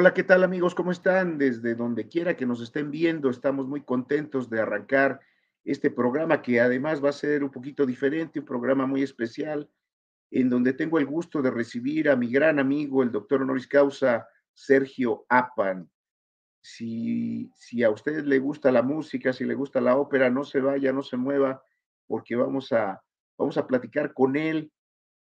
Hola, 0.00 0.14
¿qué 0.14 0.22
tal 0.22 0.44
amigos? 0.44 0.76
¿Cómo 0.76 0.92
están? 0.92 1.38
Desde 1.38 1.74
donde 1.74 2.06
quiera 2.06 2.36
que 2.36 2.46
nos 2.46 2.60
estén 2.60 2.92
viendo, 2.92 3.30
estamos 3.30 3.66
muy 3.66 3.80
contentos 3.80 4.48
de 4.48 4.60
arrancar 4.60 5.18
este 5.64 5.90
programa 5.90 6.40
que 6.40 6.60
además 6.60 7.04
va 7.04 7.08
a 7.08 7.12
ser 7.12 7.42
un 7.42 7.50
poquito 7.50 7.84
diferente, 7.84 8.38
un 8.38 8.44
programa 8.44 8.86
muy 8.86 9.02
especial, 9.02 9.68
en 10.30 10.50
donde 10.50 10.72
tengo 10.72 11.00
el 11.00 11.06
gusto 11.06 11.42
de 11.42 11.50
recibir 11.50 12.08
a 12.08 12.14
mi 12.14 12.30
gran 12.30 12.60
amigo, 12.60 13.02
el 13.02 13.10
doctor 13.10 13.42
honoris 13.42 13.66
causa 13.66 14.28
Sergio 14.54 15.26
Apan. 15.28 15.90
Si, 16.60 17.50
si 17.56 17.82
a 17.82 17.90
usted 17.90 18.24
le 18.24 18.38
gusta 18.38 18.70
la 18.70 18.82
música, 18.82 19.32
si 19.32 19.44
le 19.44 19.56
gusta 19.56 19.80
la 19.80 19.96
ópera, 19.96 20.30
no 20.30 20.44
se 20.44 20.60
vaya, 20.60 20.92
no 20.92 21.02
se 21.02 21.16
mueva, 21.16 21.60
porque 22.06 22.36
vamos 22.36 22.70
a, 22.70 23.02
vamos 23.36 23.58
a 23.58 23.66
platicar 23.66 24.14
con 24.14 24.36
él, 24.36 24.70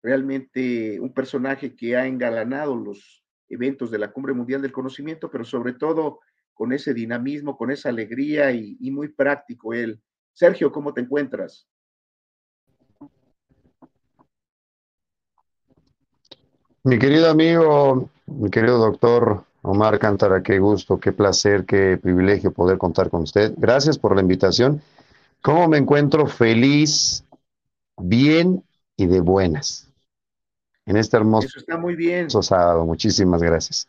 realmente 0.03 0.99
un 0.99 1.15
personaje 1.15 1.77
que 1.77 1.97
ha 1.97 2.09
engalanado 2.09 2.75
los 2.75 3.24
eventos 3.55 3.91
de 3.91 3.99
la 3.99 4.13
Cumbre 4.13 4.35
Mundial 4.35 4.63
del 4.63 4.73
Conocimiento, 4.73 5.31
pero 5.31 5.45
sobre 5.45 5.73
todo 5.73 6.21
con 6.53 6.73
ese 6.73 6.95
dinamismo, 6.95 7.57
con 7.57 7.71
esa 7.71 7.89
alegría 7.89 8.53
y, 8.53 8.91
muy 8.91 9.09
práctico 9.09 9.73
él. 9.73 10.01
Sergio, 10.33 10.71
¿cómo 10.71 10.93
te 10.93 11.01
encuentras? 11.01 11.67
Mi 16.85 16.99
querido 16.99 17.31
amigo, 17.31 18.11
mi 18.27 18.51
querido 18.51 18.79
doctor 18.79 19.45
Omar 19.63 19.99
Cántara, 19.99 20.43
qué 20.43 20.59
gusto, 20.59 21.01
qué 21.01 21.13
placer, 21.13 21.65
qué 21.65 21.97
privilegio 21.97 22.53
poder 22.53 22.79
contar 22.79 23.11
con 23.11 23.23
usted. 23.23 23.55
Gracias 23.57 23.99
por 23.99 24.15
la 24.15 24.21
invitación. 24.21 24.83
¿Cómo 25.41 25.67
me 25.69 25.79
encuentro? 25.79 26.27
Feliz, 26.27 27.25
bien 27.97 28.63
y 28.97 29.07
de 29.07 29.21
buenas 29.21 29.94
en 30.87 30.97
este 30.97 31.17
hermoso 31.17 31.47
Eso 31.47 31.59
está 31.59 31.77
muy 31.77 31.97
bien. 31.97 32.31
sábado. 32.31 32.85
Muchísimas 32.85 33.43
gracias. 33.43 33.89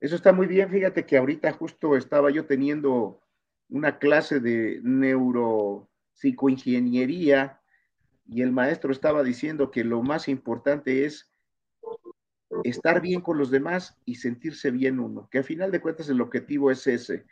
Eso 0.00 0.16
está 0.16 0.32
muy 0.32 0.46
bien. 0.46 0.70
Fíjate 0.70 1.06
que 1.06 1.16
ahorita 1.16 1.52
justo 1.52 1.96
estaba 1.96 2.30
yo 2.30 2.46
teniendo 2.46 3.20
una 3.68 3.98
clase 3.98 4.40
de 4.40 4.80
neuropsicoingeniería 4.82 7.60
y 8.26 8.42
el 8.42 8.52
maestro 8.52 8.92
estaba 8.92 9.22
diciendo 9.22 9.70
que 9.70 9.84
lo 9.84 10.02
más 10.02 10.28
importante 10.28 11.06
es 11.06 11.30
estar 12.64 13.00
bien 13.00 13.20
con 13.20 13.38
los 13.38 13.50
demás 13.50 13.96
y 14.04 14.16
sentirse 14.16 14.70
bien 14.70 15.00
uno, 15.00 15.28
que 15.30 15.38
a 15.38 15.42
final 15.42 15.70
de 15.70 15.80
cuentas 15.80 16.08
el 16.08 16.20
objetivo 16.20 16.70
es 16.70 16.86
ese. 16.86 17.24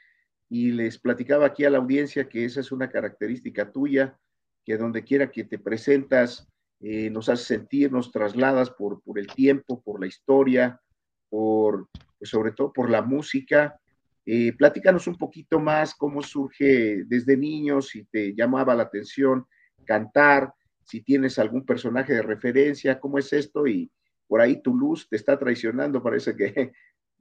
Y 0.48 0.72
les 0.72 0.98
platicaba 0.98 1.46
aquí 1.46 1.64
a 1.64 1.70
la 1.70 1.78
audiencia 1.78 2.28
que 2.28 2.44
esa 2.44 2.60
es 2.60 2.72
una 2.72 2.88
característica 2.88 3.70
tuya, 3.70 4.18
que 4.64 4.76
donde 4.76 5.04
quiera 5.04 5.30
que 5.30 5.44
te 5.44 5.58
presentas, 5.58 6.48
eh, 6.80 7.10
nos 7.10 7.28
hace 7.28 7.44
sentir, 7.44 7.92
nos 7.92 8.10
trasladas 8.10 8.70
por, 8.70 9.02
por 9.02 9.18
el 9.18 9.26
tiempo, 9.26 9.82
por 9.82 10.00
la 10.00 10.06
historia, 10.06 10.80
por, 11.28 11.88
pues 12.18 12.30
sobre 12.30 12.52
todo 12.52 12.72
por 12.72 12.90
la 12.90 13.02
música. 13.02 13.78
Eh, 14.24 14.52
platícanos 14.52 15.06
un 15.06 15.16
poquito 15.16 15.60
más 15.60 15.94
cómo 15.94 16.22
surge 16.22 17.04
desde 17.04 17.36
niño, 17.36 17.82
si 17.82 18.04
te 18.04 18.34
llamaba 18.34 18.74
la 18.74 18.84
atención 18.84 19.46
cantar, 19.84 20.54
si 20.84 21.02
tienes 21.02 21.38
algún 21.38 21.64
personaje 21.64 22.14
de 22.14 22.22
referencia, 22.22 22.98
cómo 22.98 23.18
es 23.18 23.32
esto 23.32 23.66
y 23.66 23.90
por 24.26 24.40
ahí 24.40 24.62
tu 24.62 24.74
luz 24.74 25.08
te 25.08 25.16
está 25.16 25.38
traicionando, 25.38 26.02
parece 26.02 26.36
que 26.36 26.72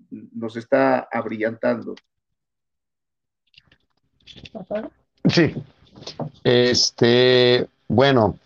nos 0.33 0.55
está 0.55 1.07
abrillantando. 1.11 1.95
Sí. 5.27 5.53
Este, 6.43 7.67
bueno, 7.87 8.39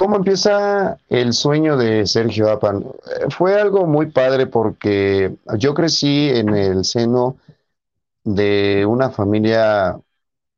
¿Cómo 0.00 0.16
empieza 0.16 0.96
el 1.10 1.34
sueño 1.34 1.76
de 1.76 2.06
Sergio 2.06 2.48
Apan? 2.48 2.86
Fue 3.28 3.60
algo 3.60 3.86
muy 3.86 4.06
padre 4.06 4.46
porque 4.46 5.36
yo 5.58 5.74
crecí 5.74 6.30
en 6.30 6.48
el 6.56 6.86
seno 6.86 7.36
de 8.24 8.86
una 8.88 9.10
familia, 9.10 10.00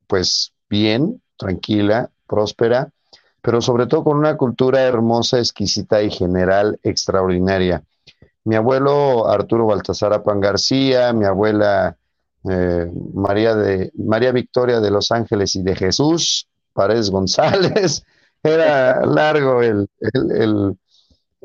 pues 0.06 0.52
bien, 0.70 1.20
tranquila, 1.36 2.08
próspera, 2.28 2.92
pero 3.40 3.60
sobre 3.60 3.88
todo 3.88 4.04
con 4.04 4.16
una 4.16 4.36
cultura 4.36 4.82
hermosa, 4.82 5.40
exquisita 5.40 6.00
y 6.02 6.10
general 6.12 6.78
extraordinaria. 6.84 7.82
Mi 8.44 8.54
abuelo 8.54 9.26
Arturo 9.26 9.66
Baltasar 9.66 10.12
Apan 10.12 10.40
García, 10.40 11.12
mi 11.12 11.24
abuela 11.24 11.96
eh, 12.48 12.88
María, 13.12 13.56
de, 13.56 13.90
María 13.96 14.30
Victoria 14.30 14.78
de 14.78 14.92
Los 14.92 15.10
Ángeles 15.10 15.56
y 15.56 15.64
de 15.64 15.74
Jesús 15.74 16.46
Paredes 16.72 17.10
González, 17.10 18.04
era 18.42 19.04
largo 19.06 19.62
el, 19.62 19.88
el, 20.00 20.76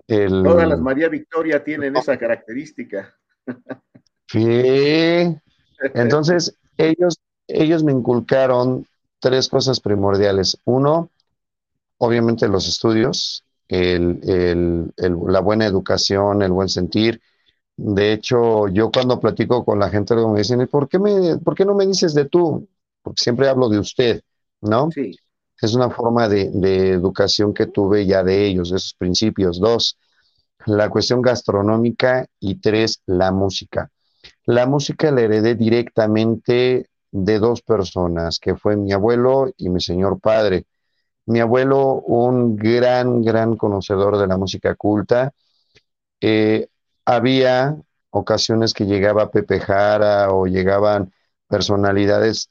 el, 0.08 0.44
Todas 0.44 0.68
las 0.68 0.80
María 0.80 1.10
Victoria 1.10 1.64
tienen 1.64 1.96
esa 1.96 2.18
característica. 2.18 3.16
Sí. 4.28 5.38
Entonces, 5.94 6.58
ellos, 6.78 7.20
ellos 7.48 7.84
me 7.84 7.92
inculcaron 7.92 8.86
tres 9.20 9.48
cosas 9.48 9.80
primordiales. 9.80 10.58
Uno, 10.66 11.10
obviamente 11.98 12.48
los 12.48 12.68
estudios, 12.68 13.44
el, 13.68 14.92
la 14.98 15.40
buena 15.40 15.66
educación, 15.66 16.42
el 16.42 16.52
buen 16.52 16.70
sentir. 16.70 17.22
De 17.76 18.12
hecho, 18.12 18.68
yo 18.70 18.92
cuando 18.92 19.20
platico 19.20 19.64
con 19.64 19.80
la 19.80 19.90
gente 19.90 20.16
me 20.16 20.40
dicen, 20.40 20.68
¿por 20.68 20.90
qué, 20.90 20.98
me, 20.98 21.38
¿por 21.38 21.54
qué 21.54 21.64
no 21.64 21.76
me 21.76 21.86
dices 21.86 22.14
de 22.16 22.26
tú? 22.26 22.68
Porque 23.04 23.22
siempre 23.22 23.48
hablo 23.48 23.70
de 23.70 23.80
usted, 23.80 24.22
¿no? 24.62 24.90
Sí 24.92 25.16
es 25.66 25.74
una 25.74 25.90
forma 25.90 26.30
de, 26.30 26.92
educación 26.92 27.54
que 27.54 27.68
tuve 27.68 28.06
ya 28.06 28.24
de 28.24 28.46
ellos, 28.46 28.70
de 28.70 28.78
esos 28.78 28.94
principios. 28.94 29.60
Dos, 29.60 29.98
la 30.66 30.90
cuestión 30.90 31.22
gastronómica 31.22 32.28
y 32.40 32.56
tres, 32.56 33.02
la 33.06 33.32
música. 33.32 33.90
La 34.46 34.68
música 34.68 35.12
la 35.12 35.22
heredé 35.22 35.56
directamente 35.56 36.90
de 37.12 37.40
dos 37.40 37.62
personas, 37.62 38.40
que 38.40 38.56
fue 38.56 38.76
mi 38.76 38.92
abuelo 38.94 39.52
y 39.58 39.70
mi 39.70 39.82
señor 39.82 40.20
padre. 40.20 40.66
Mi 41.26 41.40
abuelo, 41.40 41.96
un 42.02 42.56
gran, 42.56 43.22
gran 43.22 43.58
conocedor 43.58 44.18
de 44.18 44.28
la 44.28 44.38
música 44.38 44.76
culta. 44.76 45.32
Eh, 46.22 46.68
había 47.06 47.78
ocasiones 48.12 48.74
que 48.74 48.86
llegaba 48.86 49.32
Pepe 49.32 49.60
Jara 49.60 50.32
o 50.32 50.46
llegaban 50.46 51.12
personalidades 51.48 52.50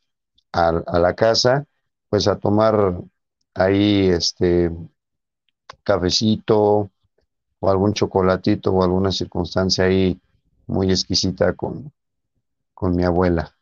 a 0.53 0.73
la 0.99 1.15
casa 1.15 1.67
pues 2.17 2.29
a 2.29 2.39
tomar 2.39 2.95
ahí 3.53 4.09
este 4.09 4.71
cafecito 5.83 6.91
o 7.61 7.71
algún 7.71 7.93
chocolatito 7.93 8.73
o 8.73 8.83
alguna 8.83 9.13
circunstancia 9.13 9.85
ahí 9.85 10.19
muy 10.67 10.91
exquisita 10.91 11.53
con, 11.53 11.93
con 12.73 12.97
mi 12.97 13.05
abuela. 13.05 13.55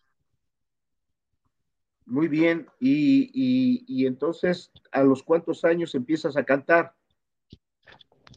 Muy 2.06 2.28
bien, 2.28 2.68
y, 2.78 4.06
entonces, 4.06 4.70
¿a 4.92 5.02
los 5.02 5.24
cuántos 5.24 5.64
años 5.64 5.92
empiezas 5.96 6.36
a 6.36 6.44
cantar? 6.44 6.94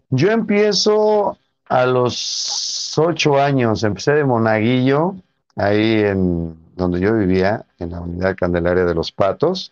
Yo 0.09 0.31
empiezo 0.31 1.37
a 1.65 1.85
los 1.85 2.97
ocho 2.97 3.39
años, 3.39 3.83
empecé 3.83 4.13
de 4.13 4.25
monaguillo, 4.25 5.15
ahí 5.55 5.99
en 5.99 6.57
donde 6.75 6.99
yo 6.99 7.13
vivía, 7.13 7.67
en 7.77 7.91
la 7.91 8.01
unidad 8.01 8.35
Candelaria 8.35 8.83
de 8.83 8.95
los 8.95 9.11
Patos, 9.11 9.71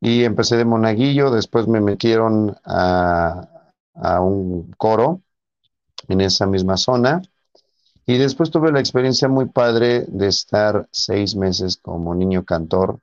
y 0.00 0.24
empecé 0.24 0.56
de 0.56 0.64
monaguillo, 0.64 1.30
después 1.30 1.68
me 1.68 1.80
metieron 1.80 2.56
a, 2.64 3.48
un 4.20 4.70
coro 4.76 5.22
en 6.08 6.20
esa 6.20 6.46
misma 6.46 6.76
zona 6.76 7.22
y 8.04 8.18
después 8.18 8.50
tuve 8.50 8.70
la 8.70 8.78
experiencia 8.78 9.26
muy 9.26 9.46
padre 9.46 10.04
de 10.06 10.28
estar 10.28 10.86
seis 10.90 11.34
meses 11.34 11.78
como 11.78 12.14
niño 12.14 12.44
cantor 12.44 13.00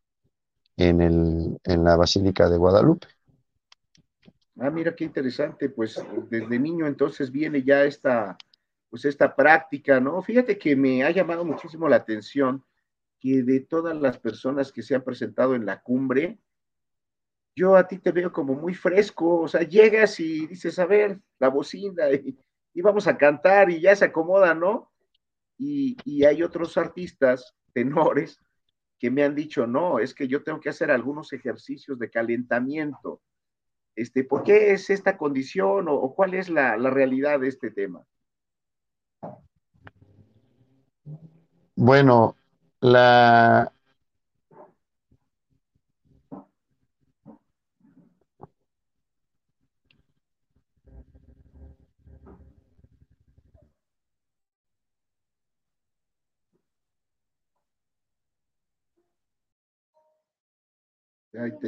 en, 0.78 1.02
el, 1.02 1.58
en 1.64 1.84
la 1.84 1.96
Basílica 1.96 2.50
de 2.50 2.58
Guadalupe. 2.58 3.08
Ah, 4.60 4.70
mira 4.70 4.96
qué 4.96 5.04
interesante, 5.04 5.70
pues 5.70 6.00
desde 6.30 6.60
niño 6.60 6.86
entonces 6.86 7.32
viene 7.32 7.64
ya 7.64 7.84
esta, 7.84 8.38
pues 8.90 9.06
esta 9.06 9.36
práctica, 9.36 10.00
¿no? 10.00 10.22
Fíjate 10.22 10.60
que 10.60 10.76
me 10.76 11.04
ha 11.04 11.10
llamado 11.10 11.44
muchísimo 11.44 11.90
la 11.90 11.96
atención 11.96 12.64
que 13.20 13.42
de 13.42 13.62
todas 13.62 14.00
las 14.00 14.20
personas 14.20 14.72
que 14.72 14.84
se 14.84 14.94
han 14.94 15.04
presentado 15.04 15.56
en 15.56 15.66
la 15.66 15.82
cumbre, 15.82 16.38
yo 17.56 17.76
a 17.76 17.88
ti 17.88 18.00
te 18.00 18.12
veo 18.12 18.32
como 18.32 18.54
muy 18.56 18.74
fresco, 18.74 19.42
o 19.42 19.48
sea, 19.48 19.62
llegas 19.62 20.20
y 20.20 20.48
dices, 20.48 20.80
a 20.80 20.86
ver, 20.86 21.20
la 21.40 21.50
bocina 21.50 22.10
y, 22.12 22.38
vamos 22.82 23.08
a 23.08 23.18
cantar 23.18 23.70
y 23.70 23.80
ya 23.80 23.96
se 23.96 24.06
acomoda, 24.06 24.54
¿no? 24.54 24.92
Y, 25.58 26.24
hay 26.26 26.42
otros 26.42 26.78
artistas, 26.78 27.56
tenores, 27.74 28.40
que 29.00 29.12
me 29.12 29.24
han 29.24 29.36
dicho, 29.36 29.68
no, 29.68 30.00
es 30.00 30.14
que 30.14 30.28
yo 30.28 30.44
tengo 30.44 30.60
que 30.60 30.70
hacer 30.70 30.90
algunos 30.90 31.34
ejercicios 31.34 32.00
de 32.00 32.10
calentamiento. 32.10 33.22
Este, 33.96 34.24
¿Por 34.24 34.44
qué 34.44 34.72
es 34.72 34.90
esta 34.90 35.18
condición 35.18 35.88
o, 35.90 36.14
cuál 36.16 36.34
es 36.34 36.50
la 36.50 36.78
realidad 36.90 37.40
de 37.40 37.50
este 37.50 37.70
tema? 37.70 38.06
Bueno, 41.76 42.36
la, 42.80 43.74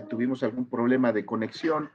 tuvimos 0.10 0.44
algún 0.44 0.70
problema 0.70 1.12
de 1.12 1.26
conexión. 1.26 1.90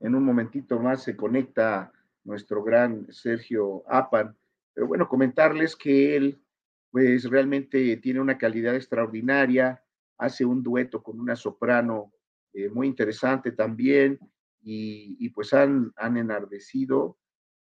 En 0.00 0.14
un 0.14 0.24
momentito 0.24 0.78
más 0.78 1.02
se 1.02 1.16
conecta 1.16 1.92
nuestro 2.24 2.62
gran 2.62 3.06
Sergio 3.12 3.84
Apan. 3.88 4.36
Pero 4.72 4.88
bueno, 4.88 5.08
comentarles 5.08 5.76
que 5.76 6.16
él, 6.16 6.42
pues 6.90 7.24
realmente 7.24 7.96
tiene 7.98 8.20
una 8.20 8.38
calidad 8.38 8.74
extraordinaria, 8.74 9.82
hace 10.18 10.44
un 10.44 10.62
dueto 10.62 11.02
con 11.02 11.20
una 11.20 11.36
soprano 11.36 12.12
eh, 12.52 12.68
muy 12.68 12.86
interesante 12.86 13.52
también, 13.52 14.18
y, 14.66 15.28
pues 15.30 15.52
han, 15.52 15.92
han 15.96 16.16
enardecido 16.16 17.18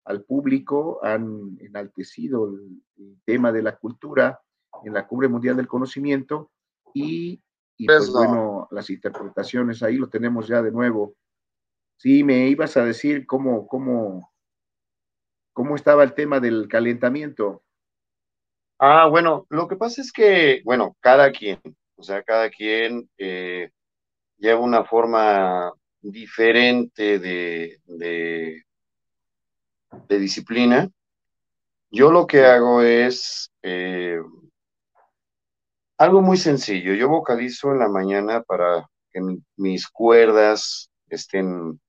al 0.04 0.25
público, 0.25 0.99
han 1.04 1.56
enaltecido 1.61 2.49
el, 2.49 2.82
tema 3.25 3.52
de 3.52 3.62
la 3.62 3.76
cultura 3.76 4.40
en 4.82 4.94
la 4.94 5.06
Cumbre 5.06 5.28
Mundial 5.28 5.56
del 5.56 5.69
Conocimiento 5.69 6.50
y, 6.93 7.40
pues 7.86 8.10
bueno, 8.10 8.69
las 8.70 8.90
interpretaciones, 8.90 9.82
ahí 9.82 9.96
lo 9.96 10.08
tenemos 10.08 10.48
ya 10.48 10.62
de 10.62 10.72
nuevo. 10.72 11.14
Sí, 11.96 12.25
me 12.25 12.48
ibas 12.48 12.76
a 12.76 12.84
decir 12.84 13.26
cómo, 13.26 13.66
cómo, 13.66 14.32
cómo 15.52 15.76
estaba 15.76 16.04
el 16.04 16.14
tema 16.14 16.40
del 16.40 16.69
calentamiento. 16.69 17.62
Ah, 18.78 19.08
bueno, 19.08 19.46
lo 19.50 19.66
que 19.66 19.76
pasa 19.76 20.00
es 20.00 20.12
que, 20.12 20.62
bueno, 20.64 20.96
cada 21.00 21.32
quien, 21.32 21.60
o 21.96 22.02
sea, 22.02 22.22
cada 22.22 22.48
quien 22.48 23.10
eh, 23.19 23.70
lleva 24.36 24.60
una 24.60 24.84
forma 24.84 25.72
diferente 26.00 27.19
de, 27.19 27.80
de, 27.86 28.64
disciplina. 30.08 30.88
Yo 31.90 32.12
lo 32.12 32.26
que 32.26 32.44
hago 32.44 32.82
es 32.82 33.50
eh, 33.62 34.20
algo 35.98 36.22
muy 36.22 36.36
sencillo. 36.36 36.94
Yo 36.94 37.08
vocalizo 37.08 37.72
en 37.72 37.80
la 37.80 37.88
mañana 37.88 38.42
para 38.42 38.88
que 39.12 39.20
mis 39.56 39.88
cuerdas 39.88 40.90
estén 41.08 41.80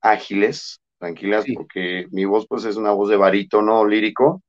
ágiles, 0.00 0.80
tranquilas, 0.98 1.44
porque 1.54 2.06
mi 2.10 2.24
voz 2.24 2.46
pues 2.48 2.64
es 2.64 2.76
una 2.76 2.92
voz 2.92 3.08
de 3.08 3.16
barítono 3.16 3.86
lírico 3.86 4.42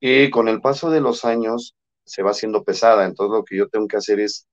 y 0.00 0.30
con 0.30 0.48
el 0.48 0.60
paso 0.60 0.90
de 0.90 1.00
los 1.00 1.24
años 1.24 1.74
se 2.04 2.22
va 2.22 2.32
haciendo 2.32 2.64
pesada. 2.64 3.06
Entonces 3.06 3.36
lo 3.36 3.44
que 3.44 3.56
yo 3.56 3.68
tengo 3.68 3.86
que 3.88 3.96
hacer 3.96 4.20
es 4.20 4.46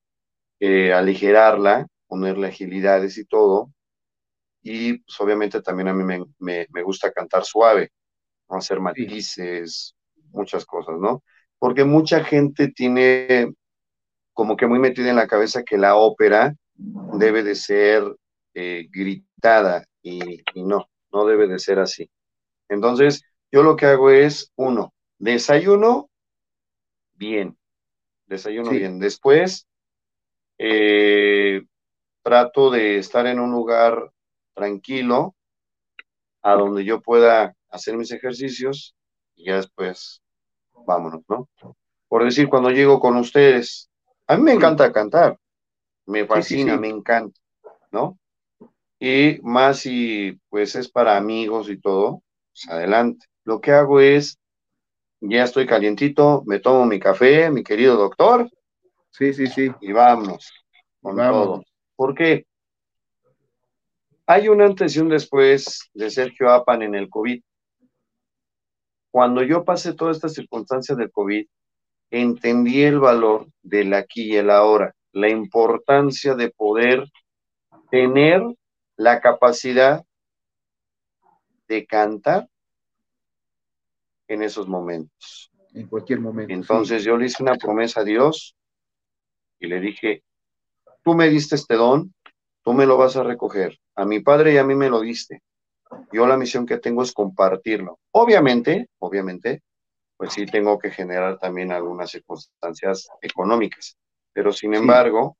eh, 0.59 0.93
aligerarla 0.93 1.87
ponerle 2.07 2.47
agilidades 2.47 3.17
y 3.17 3.25
todo. 3.25 3.71
Y 4.61 4.99
pues 4.99 5.19
obviamente 5.21 5.61
también 5.61 5.89
a 5.89 5.93
mí 5.93 6.03
me, 6.39 6.83
gusta 6.83 7.11
cantar 7.11 7.45
suave, 7.45 7.91
¿no? 8.49 8.57
hacer 8.57 8.79
matices, 8.79 9.95
muchas 10.31 10.65
cosas, 10.65 10.95
¿no? 10.99 11.23
Porque 11.59 11.83
mucha 11.83 12.23
gente 12.23 12.69
tiene 12.69 13.53
como 14.33 14.55
que 14.55 14.67
muy 14.67 14.79
metida 14.79 15.09
en 15.09 15.15
la 15.15 15.27
cabeza 15.27 15.63
que 15.63 15.77
la 15.77 15.95
ópera 15.95 16.55
debe 16.75 17.41
de 17.41 17.55
ser 17.55 18.03
eh, 18.53 18.87
gritada 18.91 19.85
y, 20.03 20.43
no, 20.55 20.87
no 21.11 21.25
debe 21.25 21.47
de 21.47 21.57
ser 21.57 21.79
así. 21.79 22.09
Entonces, 22.69 23.23
yo 23.51 23.63
lo 23.63 23.75
que 23.75 23.87
hago 23.87 24.11
es, 24.11 24.51
uno, 24.55 24.93
desayuno 25.17 26.09
bien, 27.13 27.57
desayuno 28.27 28.69
bien. 28.69 28.99
Después, 28.99 29.67
eh, 30.59 31.63
trato 32.23 32.69
de 32.69 32.97
estar 32.97 33.25
en 33.25 33.39
un 33.39 33.51
lugar 33.51 34.11
tranquilo, 34.53 35.35
a 36.43 36.53
donde 36.53 36.85
yo 36.85 37.01
pueda 37.01 37.55
hacer 37.69 37.97
mis 37.97 38.11
ejercicios 38.11 38.95
y 39.35 39.45
ya 39.45 39.57
después 39.57 40.21
vámonos, 40.87 41.21
¿no? 41.27 41.47
Por 42.07 42.23
decir, 42.23 42.47
cuando 42.47 42.71
llego 42.71 42.99
con 42.99 43.17
ustedes, 43.17 43.89
a 44.25 44.37
mí 44.37 44.43
me 44.43 44.53
encanta 44.53 44.91
cantar, 44.91 45.37
me 46.05 46.25
fascina, 46.25 46.77
me 46.77 46.87
encanta, 46.87 47.39
¿no? 47.91 48.17
Y 48.99 49.39
más 49.43 49.79
si 49.79 50.39
pues 50.49 50.75
es 50.75 50.89
para 50.89 51.17
amigos 51.17 51.69
y 51.69 51.79
todo, 51.79 52.23
pues 52.51 52.69
adelante. 52.69 53.27
Lo 53.43 53.59
que 53.61 53.71
hago 53.71 53.99
es, 53.99 54.39
ya 55.19 55.43
estoy 55.43 55.67
calientito, 55.67 56.43
me 56.45 56.59
tomo 56.59 56.85
mi 56.85 56.99
café, 56.99 57.51
mi 57.51 57.63
querido 57.63 57.95
doctor. 57.97 58.49
Sí, 59.11 59.33
sí, 59.33 59.47
sí. 59.47 59.69
Y 59.81 59.91
vamos, 59.91 60.51
con 61.01 61.17
todo. 61.17 61.63
Porque 61.95 62.45
hay 64.25 64.47
un 64.47 64.61
antes 64.61 64.95
y 64.95 64.99
un 64.99 65.09
después 65.09 65.89
de 65.93 66.09
Sergio 66.09 66.49
Apan 66.49 66.81
en 66.81 66.95
el 66.95 67.09
COVID. 67.09 67.41
Cuando 69.17 69.41
yo 69.41 69.65
pasé 69.65 69.95
toda 69.95 70.11
esta 70.11 70.29
circunstancia 70.29 70.93
del 70.93 71.09
COVID, 71.09 71.47
entendí 72.11 72.83
el 72.83 72.99
valor 72.99 73.47
del 73.63 73.95
aquí 73.95 74.31
y 74.31 74.35
el 74.35 74.51
ahora, 74.51 74.93
la 75.11 75.27
importancia 75.27 76.35
de 76.35 76.51
poder 76.51 77.03
tener 77.89 78.43
la 78.95 79.19
capacidad 79.19 80.05
de 81.67 81.87
cantar 81.87 82.47
en 84.27 84.43
esos 84.43 84.67
momentos. 84.67 85.51
En 85.73 85.87
cualquier 85.87 86.19
momento. 86.19 86.53
Entonces 86.53 87.03
yo 87.03 87.17
le 87.17 87.25
hice 87.25 87.41
una 87.41 87.55
promesa 87.55 88.01
a 88.01 88.03
Dios 88.03 88.55
y 89.59 89.65
le 89.65 89.79
dije, 89.79 90.23
tú 91.03 91.15
me 91.15 91.27
diste 91.27 91.55
este 91.55 91.73
don, 91.73 92.13
tú 92.61 92.71
me 92.71 92.85
lo 92.85 92.97
vas 92.97 93.15
a 93.15 93.23
recoger. 93.23 93.79
A 93.95 94.05
mi 94.05 94.19
padre 94.19 94.53
y 94.53 94.57
a 94.57 94.63
mí 94.63 94.75
me 94.75 94.91
lo 94.91 95.01
diste. 95.01 95.41
Yo 96.11 96.27
la 96.27 96.37
misión 96.37 96.65
que 96.65 96.77
tengo 96.77 97.03
es 97.03 97.13
compartirlo. 97.13 97.99
Obviamente, 98.11 98.89
obviamente, 98.99 99.63
pues 100.17 100.33
sí 100.33 100.45
tengo 100.45 100.79
que 100.79 100.91
generar 100.91 101.37
también 101.39 101.71
algunas 101.71 102.11
circunstancias 102.11 103.07
económicas. 103.21 103.97
Pero 104.33 104.51
sin 104.51 104.73
embargo, 104.73 105.37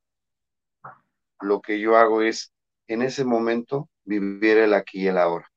lo 1.39 1.61
que 1.61 1.79
yo 1.79 1.97
hago 1.97 2.21
es, 2.21 2.51
en 2.87 3.01
ese 3.01 3.23
momento, 3.23 3.89
vivir 4.03 4.57
el 4.57 4.73
aquí 4.73 5.03
y 5.03 5.07
el 5.07 5.17
ahora, 5.17 5.49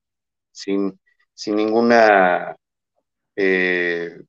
sin, 0.51 0.99
sin 1.33 1.55
ninguna 1.55 2.55
eh, 3.35 4.21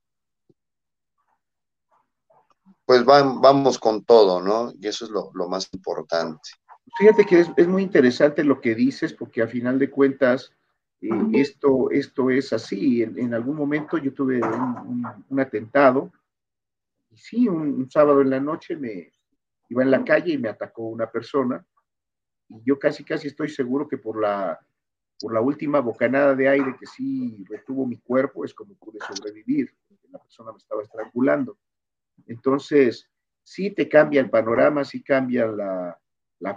pues 2.84 3.04
vamos 3.04 3.78
con 3.78 4.04
todo, 4.04 4.40
¿no? 4.40 4.72
Y 4.78 4.88
eso 4.88 5.04
es 5.04 5.10
lo, 5.10 5.30
más 5.48 5.68
importante. 5.72 6.50
Fíjate 6.94 7.24
que 7.24 7.40
es, 7.40 7.68
muy 7.68 7.82
interesante 7.82 8.44
lo 8.44 8.60
que 8.60 8.74
dices, 8.74 9.12
porque 9.14 9.42
a 9.42 9.48
final 9.48 9.78
de 9.78 9.90
cuentas, 9.90 10.52
eh, 11.00 11.08
esto, 11.32 11.90
esto 11.90 12.30
es 12.30 12.52
así. 12.52 13.02
En, 13.02 13.32
algún 13.32 13.56
momento 13.56 13.96
yo 13.96 14.12
tuve 14.12 14.40
un, 14.40 15.40
atentado, 15.40 16.12
y 17.10 17.16
sí, 17.16 17.48
un, 17.48 17.90
sábado 17.90 18.20
en 18.20 18.30
la 18.30 18.40
noche 18.40 18.76
me 18.76 19.10
iba 19.70 19.82
en 19.82 19.90
la 19.90 20.04
calle 20.04 20.34
y 20.34 20.38
me 20.38 20.50
atacó 20.50 20.82
una 20.88 21.10
persona, 21.10 21.64
y 22.48 22.62
yo 22.64 22.78
casi, 22.78 23.04
casi 23.04 23.28
estoy 23.28 23.48
seguro 23.48 23.88
que 23.88 23.96
por 23.96 24.20
la, 24.20 24.60
por 25.18 25.32
la 25.32 25.40
última 25.40 25.80
bocanada 25.80 26.34
de 26.34 26.48
aire 26.48 26.76
que 26.78 26.86
sí 26.86 27.42
retuvo 27.48 27.86
mi 27.86 27.96
cuerpo, 27.96 28.44
es 28.44 28.52
como 28.52 28.74
pude 28.74 28.98
sobrevivir, 29.00 29.74
porque 29.88 30.08
la 30.10 30.18
persona 30.18 30.52
me 30.52 30.58
estaba 30.58 30.82
estrangulando. 30.82 31.56
Entonces, 32.26 33.10
sí 33.42 33.70
te 33.70 33.88
cambia 33.88 34.20
el 34.20 34.28
panorama, 34.28 34.84
sí 34.84 35.02
cambia 35.02 35.46
la, 35.46 35.98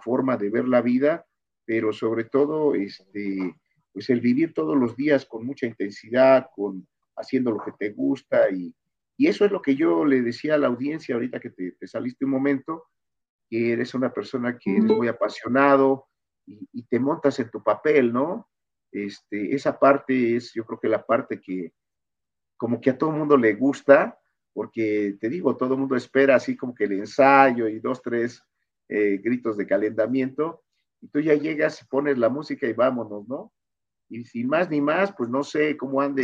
forma 0.02 0.38
de 0.38 0.50
ver 0.50 0.68
la 0.68 0.82
vida, 0.82 1.26
pero 1.66 1.94
sobre 1.94 2.26
todo, 2.26 2.76
este, 2.76 3.56
pues 3.94 4.10
el 4.10 4.22
vivir 4.22 4.54
todos 4.54 4.78
los 4.78 4.96
días 4.96 5.26
con 5.26 5.46
mucha 5.46 5.66
intensidad, 5.66 6.48
con 6.56 6.88
haciendo 7.16 7.52
lo 7.52 7.64
que 7.64 7.72
te 7.72 7.92
gusta 7.92 8.50
y, 8.50 8.74
eso 9.18 9.46
es 9.46 9.52
lo 9.52 9.62
que 9.62 9.78
yo 9.78 10.04
le 10.04 10.22
decía 10.22 10.56
a 10.56 10.58
la 10.58 10.68
audiencia 10.68 11.16
ahorita 11.16 11.40
que 11.40 11.50
te, 11.50 11.88
saliste 11.88 12.26
un 12.26 12.32
momento, 12.32 12.88
que 13.50 13.72
eres 13.72 13.94
una 13.94 14.12
persona 14.12 14.58
que 14.58 14.72
eres 14.74 14.84
muy 14.84 15.08
apasionado 15.08 16.08
y, 16.46 16.68
y, 16.74 16.84
te 16.84 17.00
montas 17.00 17.40
en 17.40 17.50
tu 17.50 17.64
papel, 17.64 18.12
¿no? 18.12 18.50
Este, 18.92 19.56
esa 19.56 19.80
parte 19.80 20.36
es, 20.36 20.52
yo 20.54 20.66
creo 20.66 20.82
que 20.82 20.90
la 20.90 21.06
parte 21.06 21.40
que 21.40 21.72
como 22.58 22.82
que 22.82 22.90
a 22.90 22.98
todo 22.98 23.12
mundo 23.12 23.38
le 23.38 23.54
gusta, 23.54 24.20
porque 24.54 25.18
te 25.20 25.30
digo, 25.30 25.56
todo 25.56 25.74
el 25.74 25.80
mundo 25.80 25.96
espera 25.96 26.36
así 26.36 26.56
como 26.56 26.74
que 26.74 26.86
el 26.86 26.94
ensayo 26.94 27.68
y 27.68 27.80
dos, 27.80 28.02
tres 28.02 28.44
eh, 28.90 29.20
gritos 29.24 29.58
de 29.58 29.68
calentamiento, 29.68 30.64
y 31.02 31.08
tú 31.08 31.20
ya 31.20 31.36
llegas 31.36 31.82
y 31.82 31.86
pones 31.86 32.18
la 32.18 32.30
música 32.30 32.68
y 32.68 32.74
vámonos, 32.74 33.28
¿no? 33.28 33.54
Y 34.10 34.24
sin 34.26 34.48
más 34.48 34.70
ni 34.70 34.82
más, 34.82 35.14
pues 35.16 35.30
no 35.30 35.44
sé 35.44 35.78
cómo 35.78 36.02
ande 36.02 36.24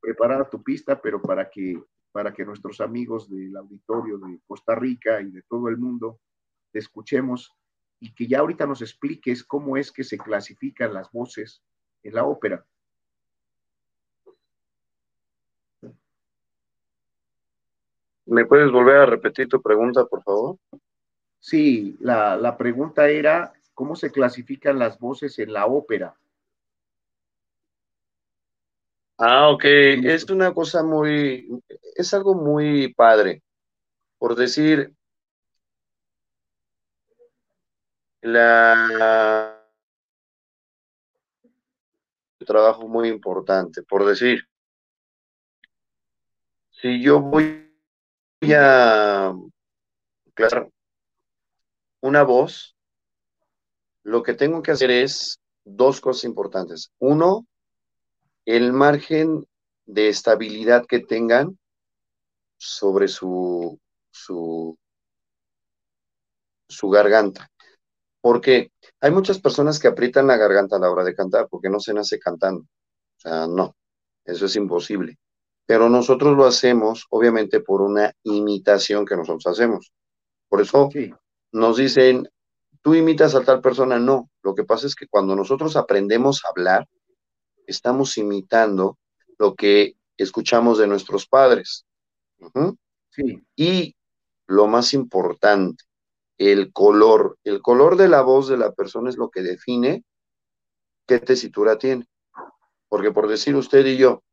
preparada 0.00 0.48
tu 0.48 0.62
pista, 0.62 1.00
pero 1.00 1.20
para 1.20 1.48
que, 1.48 1.82
para 2.12 2.32
que 2.32 2.44
nuestros 2.44 2.80
amigos 2.80 3.30
del 3.30 3.56
auditorio 3.56 4.18
de 4.18 4.40
Costa 4.46 4.74
Rica 4.74 5.20
y 5.20 5.30
de 5.30 5.42
todo 5.42 5.68
el 5.68 5.78
mundo 5.78 6.20
te 6.70 6.78
escuchemos 6.78 7.52
y 8.00 8.14
que 8.14 8.26
ya 8.26 8.40
ahorita 8.40 8.66
nos 8.66 8.82
expliques 8.82 9.42
cómo 9.44 9.76
es 9.76 9.90
que 9.90 10.04
se 10.04 10.18
clasifican 10.18 10.92
las 10.92 11.10
voces 11.10 11.62
en 12.02 12.14
la 12.14 12.24
ópera. 12.24 12.64
¿Me 18.26 18.44
puedes 18.46 18.70
volver 18.70 18.96
a 18.96 19.06
repetir 19.06 19.48
tu 19.48 19.60
pregunta, 19.60 20.04
por 20.06 20.22
favor? 20.22 20.58
Sí, 21.46 21.98
la, 22.00 22.56
pregunta 22.56 23.06
era, 23.06 23.52
¿cómo 23.74 23.96
se 23.96 24.10
clasifican 24.10 24.78
las 24.78 24.98
voces 24.98 25.38
en 25.38 25.52
la 25.52 25.66
ópera? 25.66 26.16
Ah, 29.18 29.50
ok, 29.50 29.62
es 29.66 30.24
una 30.30 30.54
cosa 30.54 30.82
muy, 30.82 31.46
es 31.96 32.14
algo 32.14 32.34
muy 32.34 32.94
padre. 32.94 33.42
Por 34.16 34.36
decir, 34.36 34.90
la 38.22 39.60
trabajo 42.46 42.88
muy 42.88 43.08
importante, 43.08 43.82
por 43.82 44.06
decir, 44.06 44.48
si 46.70 47.02
yo 47.02 47.20
voy 47.20 47.70
a 48.50 49.34
claro, 50.32 50.73
una 52.04 52.22
voz, 52.22 52.76
lo 54.02 54.22
que 54.22 54.34
tengo 54.34 54.62
que 54.62 54.72
hacer 54.72 54.90
es 54.90 55.40
dos 55.64 56.02
cosas 56.02 56.24
importantes. 56.24 56.92
Uno, 56.98 57.46
el 58.44 58.74
margen 58.74 59.46
de 59.86 60.10
estabilidad 60.10 60.84
que 60.84 61.00
tengan 61.00 61.58
sobre 62.58 63.08
su, 63.08 63.80
su, 64.10 64.76
garganta. 66.90 67.50
Porque 68.20 68.70
hay 69.00 69.10
muchas 69.10 69.40
personas 69.40 69.78
que 69.78 69.88
aprietan 69.88 70.26
la 70.26 70.36
garganta 70.36 70.76
a 70.76 70.80
la 70.80 70.90
hora 70.90 71.04
de 71.04 71.14
cantar 71.14 71.48
porque 71.48 71.70
no 71.70 71.80
se 71.80 71.94
nace 71.94 72.18
cantando. 72.18 72.64
O 72.64 73.20
sea, 73.20 73.46
no, 73.46 73.74
eso 74.26 74.44
es 74.44 74.56
imposible. 74.56 75.18
Pero 75.64 75.88
nosotros 75.88 76.36
lo 76.36 76.44
hacemos, 76.44 77.06
obviamente, 77.08 77.60
por 77.60 77.80
una 77.80 78.12
imitación 78.24 79.06
que 79.06 79.16
nosotros 79.16 79.46
hacemos. 79.46 79.90
Por 80.50 80.60
eso 80.60 80.90
nos 81.54 81.76
dicen, 81.76 82.28
tú 82.82 82.96
imitas 82.96 83.36
a 83.36 83.44
tal 83.44 83.60
persona. 83.60 83.98
No, 83.98 84.28
lo 84.42 84.56
que 84.56 84.64
pasa 84.64 84.88
es 84.88 84.96
que 84.96 85.06
cuando 85.06 85.36
nosotros 85.36 85.76
aprendemos 85.76 86.44
a 86.44 86.48
hablar, 86.48 86.88
estamos 87.66 88.18
imitando 88.18 88.98
lo 89.38 89.54
que 89.54 89.94
escuchamos 90.16 90.78
de 90.78 90.88
nuestros 90.88 91.28
padres. 91.28 91.86
Y 93.54 93.94
lo 94.48 94.66
más 94.66 94.94
importante, 94.94 95.84
el 96.38 96.72
color. 96.72 97.38
El 97.44 97.62
color 97.62 97.96
de 97.96 98.08
la 98.08 98.22
voz 98.22 98.48
de 98.48 98.56
la 98.56 98.72
persona 98.72 99.08
es 99.08 99.16
lo 99.16 99.30
que 99.30 99.42
define 99.42 100.04
qué 101.06 101.20
tesitura 101.20 101.78
tiene. 101.78 102.08
Porque 102.88 103.12
por 103.12 103.28
decir 103.28 103.54
usted 103.54 103.86
y 103.86 103.96
yo, 103.96 104.24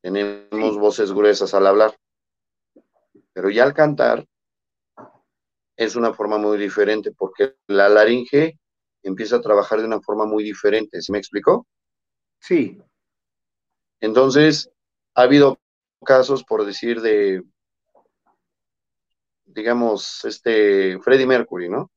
tenemos 0.00 0.78
voces 0.78 1.12
gruesas 1.12 1.52
al 1.52 1.66
hablar, 1.66 1.94
pero 3.34 3.50
ya 3.50 3.64
al 3.64 3.74
cantar 3.74 4.26
es 5.76 5.96
una 5.96 6.12
forma 6.12 6.38
muy 6.38 6.58
diferente 6.58 7.12
porque 7.12 7.56
la 7.66 7.88
laringe 7.88 8.58
empieza 9.02 9.36
a 9.36 9.40
trabajar 9.40 9.80
de 9.80 9.86
una 9.86 10.00
forma 10.00 10.24
muy 10.24 10.42
diferente. 10.44 11.00
¿Se 11.02 11.12
me 11.12 11.18
explicó? 11.18 11.66
Sí. 12.40 12.80
Entonces, 14.00 14.70
ha 15.14 15.22
habido 15.22 15.58
casos, 16.04 16.44
por 16.44 16.64
decir, 16.64 17.00
de, 17.00 17.42
digamos, 19.44 20.24
este, 20.24 20.98
Freddie 21.00 21.26
Mercury, 21.26 21.68
¿no? 21.68 21.90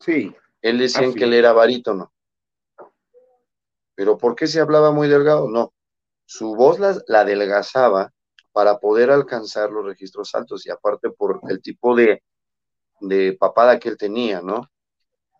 Sí. 0.00 0.34
Él 0.62 0.78
decía 0.78 1.12
que 1.12 1.24
él 1.24 1.34
era 1.34 1.52
barítono. 1.52 2.12
Pero 3.94 4.16
¿por 4.16 4.34
qué 4.34 4.46
se 4.46 4.60
hablaba 4.60 4.92
muy 4.92 5.08
delgado? 5.08 5.48
No. 5.48 5.72
Su 6.24 6.54
voz 6.54 6.78
la, 6.78 6.96
la 7.06 7.20
adelgazaba 7.20 8.12
para 8.52 8.78
poder 8.78 9.10
alcanzar 9.10 9.70
los 9.70 9.84
registros 9.84 10.34
altos 10.34 10.66
y 10.66 10.70
aparte 10.70 11.10
por 11.10 11.40
el 11.48 11.60
tipo 11.62 11.94
de, 11.94 12.22
de 13.00 13.34
papada 13.34 13.78
que 13.78 13.88
él 13.88 13.96
tenía, 13.96 14.40
¿no? 14.40 14.70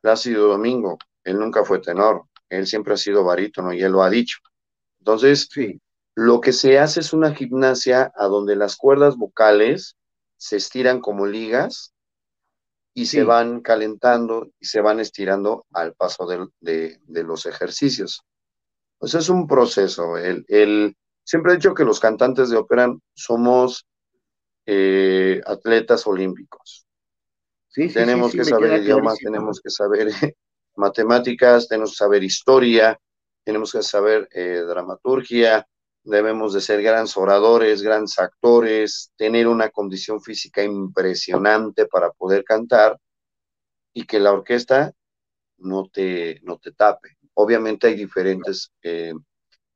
Plácido 0.00 0.48
Domingo, 0.48 0.98
él 1.24 1.38
nunca 1.38 1.64
fue 1.64 1.80
tenor, 1.80 2.24
él 2.48 2.66
siempre 2.66 2.94
ha 2.94 2.96
sido 2.96 3.24
barítono 3.24 3.72
y 3.72 3.82
él 3.82 3.92
lo 3.92 4.02
ha 4.02 4.10
dicho. 4.10 4.38
Entonces, 5.00 5.48
sí. 5.50 5.80
lo 6.14 6.40
que 6.40 6.52
se 6.52 6.78
hace 6.78 7.00
es 7.00 7.12
una 7.12 7.34
gimnasia 7.34 8.12
a 8.16 8.26
donde 8.26 8.56
las 8.56 8.76
cuerdas 8.76 9.16
vocales 9.16 9.96
se 10.36 10.56
estiran 10.56 11.00
como 11.00 11.26
ligas 11.26 11.92
y 12.98 13.06
se 13.06 13.22
van 13.22 13.60
calentando 13.60 14.50
y 14.58 14.66
se 14.66 14.80
van 14.80 14.98
estirando 14.98 15.66
al 15.72 15.94
paso 15.94 16.26
de, 16.26 17.00
los 17.06 17.46
ejercicios. 17.46 18.22
Pues 18.98 19.14
es 19.14 19.28
un 19.28 19.46
proceso. 19.46 20.16
El, 20.16 20.96
siempre 21.22 21.52
he 21.52 21.56
dicho 21.56 21.74
que 21.74 21.84
los 21.84 22.00
cantantes 22.00 22.50
de 22.50 22.56
ópera 22.56 22.92
somos 23.14 23.86
eh, 24.66 25.40
atletas 25.46 26.08
olímpicos. 26.08 26.87
Tenemos 27.86 28.32
que 28.32 28.44
saber 28.44 28.82
idiomas, 28.82 29.18
tenemos 29.18 29.60
que 29.60 29.70
saber 29.70 30.08
matemáticas, 30.76 31.68
tenemos 31.68 31.90
que 31.90 31.96
saber 31.96 32.24
historia, 32.24 32.98
tenemos 33.44 33.72
que 33.72 33.82
saber 33.82 34.28
eh, 34.32 34.64
dramaturgia, 34.66 35.66
debemos 36.02 36.54
de 36.54 36.60
ser 36.60 36.82
grandes 36.82 37.16
oradores, 37.16 37.82
grandes 37.82 38.18
actores, 38.18 39.12
tener 39.16 39.46
una 39.46 39.70
condición 39.70 40.20
física 40.20 40.62
impresionante 40.62 41.86
para 41.86 42.10
poder 42.10 42.44
cantar 42.44 42.98
y 43.92 44.04
que 44.04 44.18
la 44.18 44.32
orquesta 44.32 44.92
no 45.58 45.88
te, 45.88 46.40
no 46.42 46.58
te 46.58 46.72
tape. 46.72 47.18
Obviamente 47.34 47.86
hay 47.86 47.94
diferentes 47.94 48.72
eh, 48.82 49.12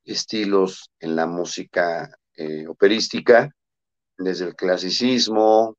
estilos 0.04 0.90
en 0.98 1.16
la 1.16 1.26
música 1.26 2.10
eh, 2.34 2.66
operística, 2.66 3.54
desde 4.16 4.46
el 4.46 4.54
clasicismo, 4.54 5.76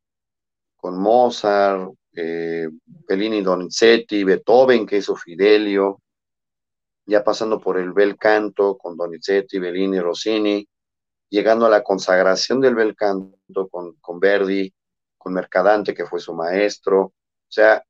con 0.75 0.99
Mozart, 0.99 1.93
eh, 2.15 2.69
Bellini 2.85 3.41
Donizetti, 3.41 4.23
Beethoven, 4.23 4.85
que 4.85 4.97
hizo 4.97 5.15
Fidelio, 5.15 6.01
ya 7.05 7.23
pasando 7.23 7.59
por 7.59 7.77
el 7.77 7.91
bel 7.91 8.17
canto 8.17 8.77
con 8.77 8.95
Donizetti, 8.95 9.59
Bellini, 9.59 9.99
Rossini, 9.99 10.67
llegando 11.29 11.65
a 11.65 11.69
la 11.69 11.83
consagración 11.83 12.61
del 12.61 12.75
bel 12.75 12.95
canto 12.95 13.67
con, 13.69 13.95
con 13.95 14.19
Verdi, 14.19 14.73
con 15.17 15.33
Mercadante, 15.33 15.93
que 15.93 16.05
fue 16.05 16.19
su 16.19 16.33
maestro, 16.33 17.01
o 17.01 17.13
sea, 17.47 17.83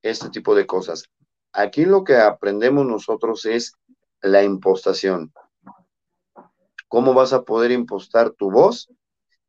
este 0.00 0.30
tipo 0.30 0.54
de 0.54 0.66
cosas. 0.66 1.04
Aquí 1.52 1.84
lo 1.84 2.02
que 2.02 2.16
aprendemos 2.16 2.86
nosotros 2.86 3.44
es 3.44 3.74
la 4.22 4.42
impostación. 4.42 5.32
¿Cómo 6.88 7.14
vas 7.14 7.32
a 7.32 7.42
poder 7.42 7.70
impostar 7.70 8.30
tu 8.30 8.50
voz 8.50 8.88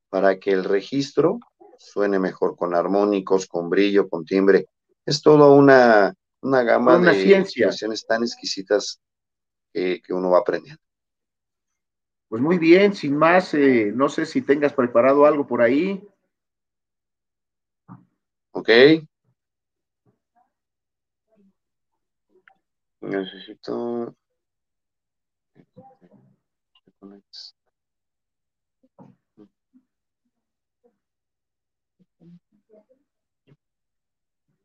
para 0.10 0.39
que 0.39 0.51
el 0.51 0.63
registro 0.63 1.39
suene 1.83 2.19
mejor 2.19 2.55
con 2.55 2.73
armónicos, 2.73 3.47
con 3.47 3.69
brillo, 3.69 4.07
con 4.09 4.25
timbre? 4.25 4.67
Es 5.05 5.21
toda 5.21 5.49
una, 5.51 6.13
una 6.41 6.63
gama 6.63 6.97
de 6.97 7.21
ciencia. 7.21 7.69
tan 8.07 8.23
exquisitas 8.23 9.01
que 9.73 10.01
uno 10.13 10.29
va 10.29 10.39
aprendiendo. 10.39 10.81
Pues 12.29 12.41
muy 12.41 12.57
bien, 12.57 12.95
sin 12.95 13.15
más, 13.15 13.53
eh, 13.53 13.91
no 13.93 14.09
sé 14.09 14.25
si 14.25 14.41
tengas 14.41 14.73
preparado 14.73 15.25
algo 15.25 15.45
por 15.45 15.61
ahí. 15.61 16.01
Ok. 18.51 18.69
Necesito... 23.01 24.15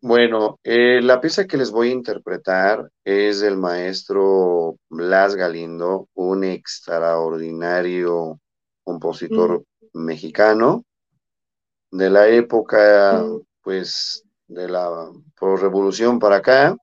Bueno, 0.01 0.61
eh, 0.63 1.01
la 1.03 1.21
pieza 1.21 1.49
que 1.49 1.57
les 1.57 1.73
voy 1.73 1.89
a 1.89 1.93
interpretar 1.93 2.89
es 3.03 3.41
del 3.41 3.57
maestro 3.57 4.77
Blas 4.89 5.35
Galindo, 5.35 6.09
un 6.15 6.45
extraordinario 6.45 8.39
compositor 8.85 9.65
mexicano 9.95 10.85
de 11.91 12.11
la 12.11 12.29
época, 12.29 13.25
pues, 13.61 14.23
de 14.47 14.69
la 14.69 15.11
revolución 15.41 16.21
para 16.21 16.37
acá. 16.37 16.77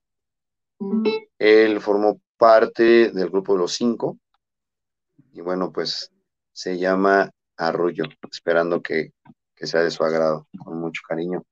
Él 1.38 1.80
formó 1.80 2.20
parte 2.36 3.10
del 3.12 3.30
grupo 3.30 3.54
de 3.54 3.60
los 3.60 3.72
cinco 3.72 4.18
y 5.32 5.40
bueno, 5.40 5.72
pues 5.72 6.12
se 6.52 6.76
llama 6.76 7.30
Arrullo, 7.56 8.04
esperando 8.30 8.82
que 8.82 9.12
sea 9.54 9.80
de 9.82 9.90
su 9.90 10.04
agrado, 10.04 10.46
con 10.62 10.78
mucho 10.78 11.00
cariño 11.08 11.42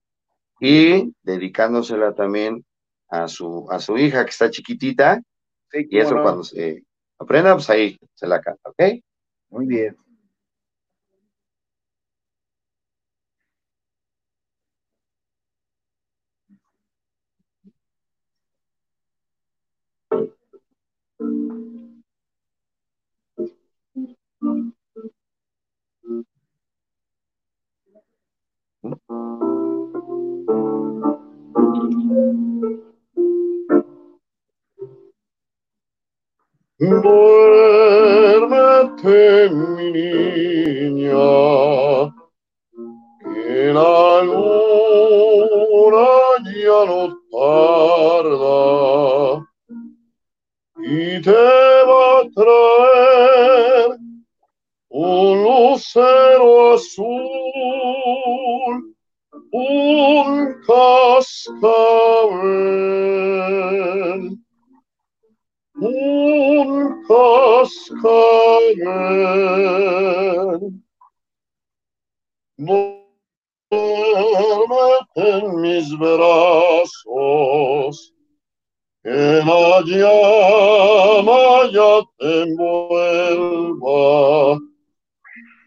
y 0.60 1.12
dedicándosela 1.22 2.14
también 2.14 2.64
a 3.08 3.28
su, 3.28 3.66
a 3.70 3.78
su 3.78 3.96
hija 3.98 4.24
que 4.24 4.30
está 4.30 4.50
chiquitita. 4.50 5.20
y 5.72 5.98
eso 5.98 6.14
cuando 6.22 6.44
se 6.44 6.82
aprenda, 7.18 7.54
pues 7.54 7.68
ahí 7.70 7.98
se 8.14 8.26
la 8.26 8.40
canta, 8.40 8.70
¿ok? 8.70 8.82
Muy 9.50 9.66
bien. 9.66 9.96
Duérmete, 36.78 37.50
mi 39.50 39.90
niña, 39.92 41.14
que 43.22 43.72
la 43.72 44.22
luna 44.22 46.06
ya 46.54 46.84
no 46.86 47.02
tarda 47.32 49.48
y 50.76 51.20
te 51.22 51.32
va 51.32 52.20
a 52.20 52.22
traer 52.34 53.98
un 54.90 55.44
lucero 55.44 56.74
azul, 56.74 57.14
un 59.54 60.60
cascabel, 60.66 61.54
un 65.76 67.02
cascabel. 67.06 68.10
Duérmete 72.56 72.98
en 75.14 75.44
mis 75.60 75.86
brazos, 75.98 77.96
que 79.04 79.42
la 79.46 79.82
llama 79.86 81.42
ya 81.72 82.02
te 82.18 82.42
envuelva. 82.42 83.98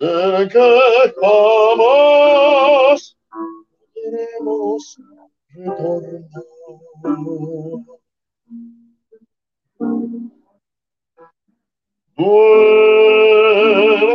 del 0.00 0.48
que 0.48 1.14
jamás 1.20 3.16
podremos 3.94 4.82
retornar. 7.04 7.91
Duérmete, 13.82 14.14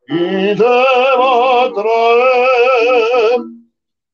Y 0.08 0.12
te 0.56 0.76
va 1.20 1.34
a 1.62 1.66
traer 1.72 3.38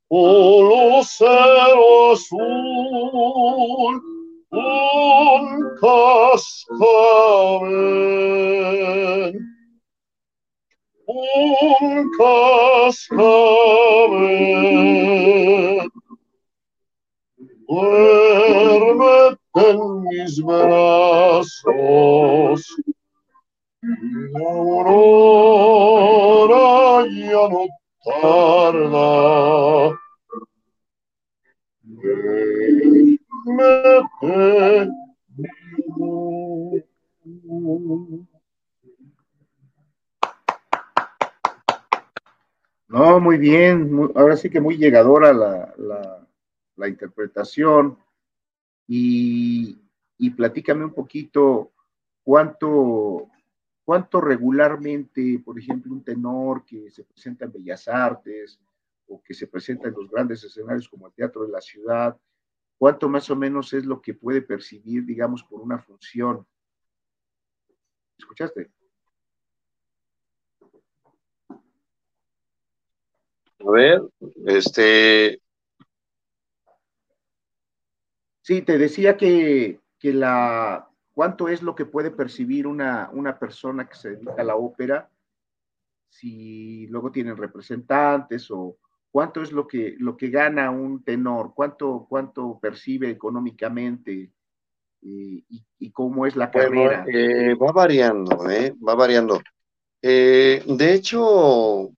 un 0.08 0.60
lucero 0.68 1.90
azul, 2.12 3.94
un 4.50 5.44
cascabel 5.80 7.32
un 11.12 12.10
cascabel. 12.16 13.12
Duérmete 17.68 19.38
en 19.54 19.80
mis 20.02 20.34
brazos, 20.42 21.62
la 24.32 24.48
aurora 24.50 25.86
ya 27.06 27.44
no 27.48 27.62
tarda. 28.04 29.10
Duérmete, 33.42 34.32
No, 42.92 43.20
muy 43.20 43.38
bien, 43.38 43.90
ahora 44.14 44.36
sí 44.36 44.50
que 44.50 44.60
muy 44.60 44.76
llegadora 44.76 45.32
la, 45.32 45.74
la- 45.78 46.26
la 46.76 46.88
interpretación. 46.88 47.98
Y, 48.88 49.78
y 50.18 50.30
platícame 50.30 50.84
un 50.84 50.94
poquito 50.94 51.72
cuánto, 52.24 53.28
cuánto 53.84 54.20
regularmente, 54.20 55.40
por 55.44 55.58
ejemplo, 55.58 55.92
un 55.92 56.04
tenor 56.04 56.64
que 56.64 56.90
se 56.90 57.04
presenta 57.04 57.46
en 57.46 57.52
Bellas 57.52 57.88
Artes 57.88 58.60
o 59.08 59.22
que 59.22 59.34
se 59.34 59.46
presenta 59.48 59.88
en 59.88 59.94
los 59.94 60.10
grandes 60.10 60.44
escenarios 60.44 60.88
como 60.88 61.06
el 61.08 61.14
Teatro 61.14 61.44
de 61.46 61.52
la 61.52 61.60
Ciudad, 61.60 62.18
cuánto 62.78 63.08
más 63.08 63.30
o 63.30 63.36
menos 63.36 63.72
es 63.74 63.86
lo 63.86 64.02
que 64.02 64.14
puede 64.14 64.42
percibir, 64.42 65.04
digamos, 65.06 65.44
por 65.44 65.60
una 65.62 65.78
función. 65.78 66.46
¿Escuchaste? 68.18 68.70
A 73.66 73.70
ver, 73.70 74.02
este, 74.46 75.40
Sí, 78.42 78.62
te 78.62 78.76
decía 78.78 79.16
que, 79.16 79.80
que 79.98 80.12
la, 80.12 80.88
cuánto 81.14 81.48
es 81.48 81.62
lo 81.62 81.74
que 81.74 81.86
puede 81.86 82.10
percibir 82.10 82.66
una, 82.66 83.08
una 83.12 83.38
persona 83.38 83.88
que 83.88 83.94
se 83.94 84.10
dedica 84.10 84.42
a 84.42 84.44
la 84.44 84.56
ópera, 84.56 85.10
si 86.08 86.86
luego 86.88 87.10
tienen 87.10 87.36
representantes 87.36 88.50
o 88.50 88.76
cuánto 89.10 89.42
es 89.42 89.52
lo 89.52 89.66
que, 89.66 89.94
lo 89.98 90.16
que 90.16 90.28
gana 90.30 90.70
un 90.70 91.02
tenor, 91.04 91.52
cuánto, 91.54 92.06
cuánto 92.08 92.58
percibe 92.60 93.10
económicamente 93.10 94.32
y, 95.02 95.44
y- 95.48 95.66
y 95.78 95.90
cómo 95.92 96.26
es 96.26 96.36
la 96.36 96.50
bueno, 96.52 96.90
carrera. 96.90 97.04
eh, 97.06 97.54
va 97.54 97.72
variando, 97.72 98.50
¿eh? 98.50 98.74
Va 98.86 98.94
variando. 98.94 99.40
Eh, 100.02 100.62
de 100.66 100.94
hecho, 100.94 101.90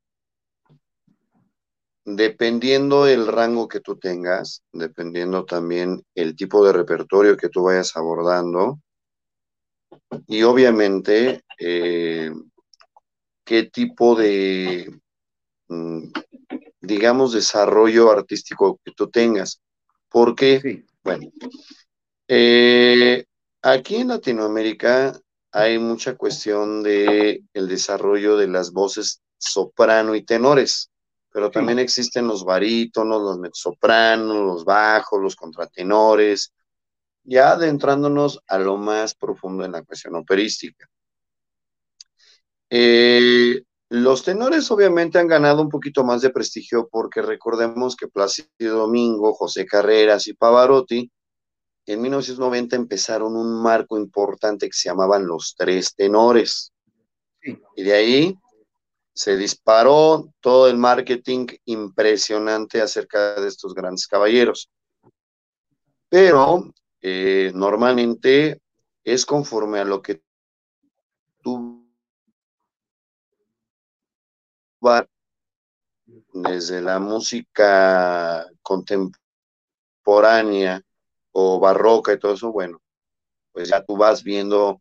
dependiendo 2.04 3.06
el 3.06 3.26
rango 3.26 3.68
que 3.68 3.80
tú 3.80 3.96
tengas, 3.96 4.62
dependiendo 4.72 5.44
también 5.44 6.02
el 6.14 6.36
tipo 6.36 6.64
de 6.64 6.72
repertorio 6.72 7.36
que 7.36 7.48
tú 7.48 7.64
vayas 7.64 7.96
abordando, 7.96 8.80
y 10.26 10.42
obviamente 10.42 11.42
eh, 11.58 12.30
qué 13.44 13.64
tipo 13.64 14.14
de, 14.14 14.90
mm, 15.68 16.08
digamos, 16.80 17.32
desarrollo 17.32 18.10
artístico 18.10 18.78
que 18.84 18.92
tú 18.92 19.10
tengas. 19.10 19.60
Porque, 20.08 20.60
Sí, 20.60 20.84
bueno, 21.02 21.30
eh, 22.28 23.24
aquí 23.62 23.96
en 23.96 24.08
Latinoamérica 24.08 25.18
hay 25.52 25.78
mucha 25.78 26.16
cuestión 26.16 26.82
de 26.82 27.42
el 27.52 27.68
desarrollo 27.68 28.36
de 28.36 28.48
las 28.48 28.72
voces 28.72 29.20
soprano 29.38 30.14
y 30.14 30.22
tenores, 30.22 30.90
pero 31.34 31.50
también 31.50 31.80
existen 31.80 32.28
los 32.28 32.44
barítonos, 32.44 33.20
los 33.20 33.38
mezzosopranos, 33.40 34.36
los 34.36 34.64
bajos, 34.64 35.20
los 35.20 35.34
contratenores, 35.34 36.54
ya 37.24 37.50
adentrándonos 37.50 38.40
a 38.46 38.56
lo 38.56 38.76
más 38.76 39.16
profundo 39.16 39.64
en 39.64 39.72
la 39.72 39.82
cuestión 39.82 40.14
operística. 40.14 40.88
Eh, 42.70 43.64
los 43.88 44.22
tenores 44.22 44.70
obviamente 44.70 45.18
han 45.18 45.26
ganado 45.26 45.60
un 45.60 45.68
poquito 45.70 46.04
más 46.04 46.22
de 46.22 46.30
prestigio 46.30 46.88
porque 46.88 47.20
recordemos 47.20 47.96
que 47.96 48.06
Plácido 48.06 48.78
Domingo, 48.78 49.34
José 49.34 49.66
Carreras 49.66 50.28
y 50.28 50.34
Pavarotti 50.34 51.10
en 51.86 52.00
1990 52.00 52.76
empezaron 52.76 53.34
un 53.34 53.60
marco 53.60 53.98
importante 53.98 54.66
que 54.68 54.72
se 54.72 54.88
llamaban 54.88 55.26
los 55.26 55.56
tres 55.58 55.96
tenores. 55.96 56.72
sí, 57.42 57.58
Y 57.74 57.82
de 57.82 57.92
ahí 57.92 58.38
se 59.14 59.36
disparó 59.36 60.28
todo 60.40 60.68
el 60.68 60.76
marketing 60.76 61.46
impresionante 61.66 62.82
acerca 62.82 63.40
de 63.40 63.48
estos 63.48 63.72
grandes 63.72 64.08
caballeros. 64.08 64.68
Pero 66.08 66.64
eh, 67.00 67.52
normalmente 67.54 68.60
es 69.04 69.24
conforme 69.24 69.78
a 69.78 69.84
lo 69.84 70.02
que 70.02 70.20
tú 71.42 71.86
vas 74.80 75.06
desde 76.32 76.82
la 76.82 76.98
música 76.98 78.46
contemporánea 78.62 80.82
o 81.32 81.60
barroca 81.60 82.12
y 82.12 82.18
todo 82.18 82.34
eso, 82.34 82.52
bueno, 82.52 82.80
pues 83.52 83.68
ya 83.68 83.84
tú 83.84 83.96
vas 83.96 84.22
viendo 84.22 84.80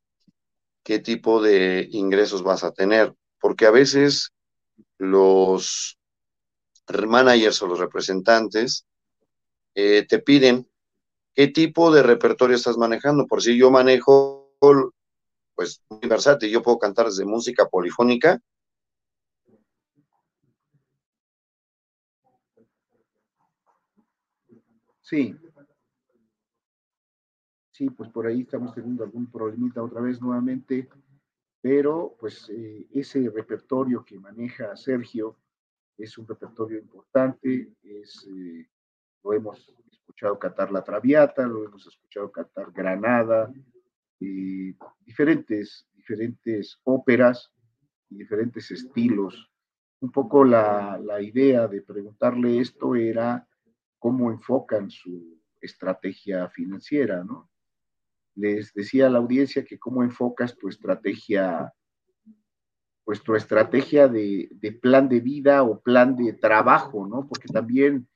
qué 0.83 0.99
tipo 0.99 1.41
de 1.41 1.87
ingresos 1.91 2.43
vas 2.43 2.63
a 2.63 2.71
tener, 2.71 3.15
porque 3.43 3.65
a 3.65 3.71
veces 3.71 4.31
los 4.97 5.99
managers 6.87 7.61
o 7.61 7.67
los 7.67 7.77
representantes 7.77 8.87
eh, 9.75 10.05
te 10.07 10.19
piden 10.19 10.65
qué 11.35 11.49
tipo 11.49 11.91
de 11.93 12.03
repertorio 12.03 12.55
estás 12.55 12.77
manejando, 12.77 13.27
por 13.27 13.43
si 13.43 13.57
yo 13.57 13.69
manejo, 13.69 14.55
pues, 15.55 15.83
muy 15.89 16.07
versátil, 16.07 16.51
yo 16.51 16.61
puedo 16.61 16.79
cantar 16.79 17.07
desde 17.07 17.25
música 17.25 17.67
polifónica. 17.67 18.39
Sí. 25.01 25.35
Sí, 27.71 27.89
pues 27.89 28.09
por 28.09 28.25
ahí 28.25 28.43
estamos 28.43 28.73
teniendo 28.73 29.03
algún 29.03 29.29
problemita 29.29 29.83
otra 29.83 29.99
vez 29.99 30.21
nuevamente, 30.21 30.87
pero 31.63 32.17
pues 32.19 32.49
eh, 32.49 32.85
ese 32.91 33.29
repertorio 33.29 34.03
que 34.03 34.19
maneja 34.19 34.75
Sergio 34.75 35.37
es 35.97 36.17
un 36.17 36.27
repertorio 36.27 36.77
importante, 36.77 37.71
eh, 37.81 38.67
lo 39.23 39.31
hemos 39.31 39.73
escuchado 39.89 40.37
cantar 40.37 40.73
La 40.73 40.83
Traviata, 40.83 41.47
lo 41.47 41.63
hemos 41.63 41.87
escuchado 41.87 42.29
cantar 42.33 42.69
Granada, 42.73 43.49
diferentes, 44.19 45.87
diferentes 45.93 46.81
óperas 46.83 47.53
y 48.09 48.17
diferentes 48.17 48.69
estilos. 48.69 49.49
Un 50.01 50.11
poco 50.11 50.43
la, 50.43 50.99
la 51.01 51.21
idea 51.21 51.69
de 51.69 51.81
preguntarle 51.81 52.59
esto 52.59 52.93
era 52.95 53.47
cómo 53.99 54.31
enfocan 54.31 54.91
su 54.91 55.41
estrategia 55.61 56.49
financiera, 56.49 57.23
¿no? 57.23 57.52
Les 58.35 58.73
decía 58.73 59.07
a 59.07 59.09
la 59.09 59.19
audiencia 59.19 59.63
que 59.63 59.79
cómo 59.79 60.03
enfocas 60.03 60.57
tu 60.57 60.67
estrategia, 60.67 61.73
pues 63.03 63.21
tu 63.21 63.35
estrategia 63.35 64.07
de, 64.07 64.49
plan 64.81 65.07
de 65.07 65.19
vida 65.19 65.63
o 65.63 65.81
plan 65.81 66.15
de 66.15 66.33
trabajo, 66.33 67.05
¿no? 67.05 67.27
Porque 67.27 67.47
también 67.47 68.07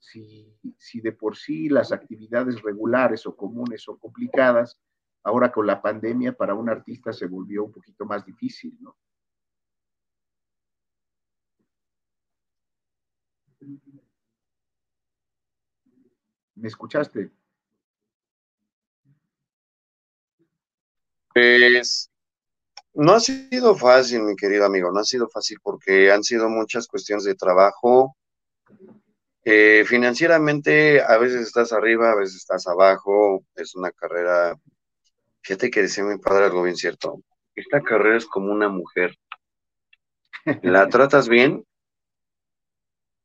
si, 0.00 0.56
si 0.78 1.00
de 1.00 1.12
por 1.12 1.36
sí 1.36 1.68
las 1.68 1.92
actividades 1.92 2.62
regulares 2.62 3.26
o 3.26 3.36
comunes 3.36 3.82
son 3.82 3.98
complicadas, 3.98 4.80
ahora 5.22 5.52
con 5.52 5.66
la 5.66 5.82
pandemia 5.82 6.36
para 6.36 6.54
un 6.54 6.68
artista 6.70 7.12
se 7.12 7.26
volvió 7.26 7.64
un 7.64 7.72
poquito 7.72 8.04
más 8.06 8.24
difícil, 8.24 8.76
¿no? 8.80 8.96
¿Me 16.54 16.68
escuchaste? 16.68 17.30
Pues 21.36 22.10
no 22.94 23.12
ha 23.12 23.20
sido 23.20 23.76
fácil, 23.76 24.22
mi 24.22 24.36
querido 24.36 24.64
amigo, 24.64 24.90
no 24.90 25.00
ha 25.00 25.04
sido 25.04 25.28
fácil 25.28 25.58
porque 25.62 26.10
han 26.10 26.24
sido 26.24 26.48
muchas 26.48 26.86
cuestiones 26.86 27.24
de 27.24 27.34
trabajo. 27.34 28.16
Eh, 29.44 29.84
financieramente 29.86 31.02
a 31.02 31.18
veces 31.18 31.42
estás 31.42 31.74
arriba, 31.74 32.10
a 32.10 32.16
veces 32.16 32.36
estás 32.36 32.66
abajo, 32.66 33.44
es 33.54 33.74
una 33.74 33.90
carrera, 33.90 34.54
fíjate 35.42 35.70
que 35.70 35.82
decía 35.82 36.04
mi 36.04 36.16
padre 36.16 36.46
algo 36.46 36.62
bien 36.62 36.76
cierto, 36.76 37.20
esta 37.54 37.82
carrera 37.82 38.16
es 38.16 38.24
como 38.24 38.50
una 38.50 38.70
mujer, 38.70 39.14
¿la 40.62 40.88
tratas 40.88 41.28
bien? 41.28 41.66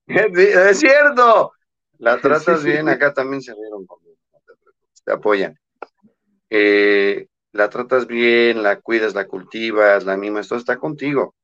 es 0.07 0.79
cierto, 0.79 1.53
la 1.99 2.19
tratas 2.19 2.61
bien, 2.65 2.89
acá 2.89 3.13
también 3.13 3.41
se 3.41 3.53
vieron 3.53 3.85
conmigo, 3.85 4.17
te 5.05 5.13
apoyan. 5.13 5.57
Eh, 6.49 7.29
la 7.51 7.69
tratas 7.69 8.07
bien, 8.07 8.63
la 8.63 8.79
cuidas, 8.79 9.13
la 9.13 9.27
cultivas, 9.27 10.05
la 10.05 10.17
mimas, 10.17 10.47
todo 10.47 10.59
está 10.59 10.77
contigo. 10.77 11.35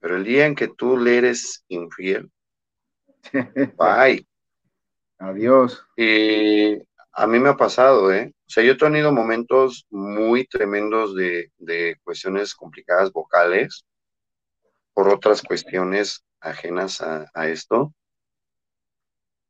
Pero 0.00 0.16
el 0.16 0.24
día 0.24 0.46
en 0.46 0.54
que 0.54 0.68
tú 0.68 0.96
le 0.96 1.18
eres 1.18 1.64
infiel, 1.68 2.30
bye. 3.76 4.26
Adiós. 5.18 5.84
Y 5.96 6.76
a 7.12 7.26
mí 7.26 7.38
me 7.40 7.48
ha 7.48 7.56
pasado, 7.56 8.12
¿eh? 8.12 8.32
O 8.46 8.50
sea, 8.50 8.62
yo 8.62 8.72
he 8.72 8.76
tenido 8.76 9.12
momentos 9.12 9.86
muy 9.90 10.46
tremendos 10.46 11.14
de, 11.14 11.50
cuestiones 12.04 12.54
complicadas 12.54 13.12
vocales 13.12 13.84
por 14.94 15.08
otras 15.08 15.42
cuestiones 15.42 16.24
ajenas 16.40 17.00
a, 17.02 17.48
esto. 17.48 17.92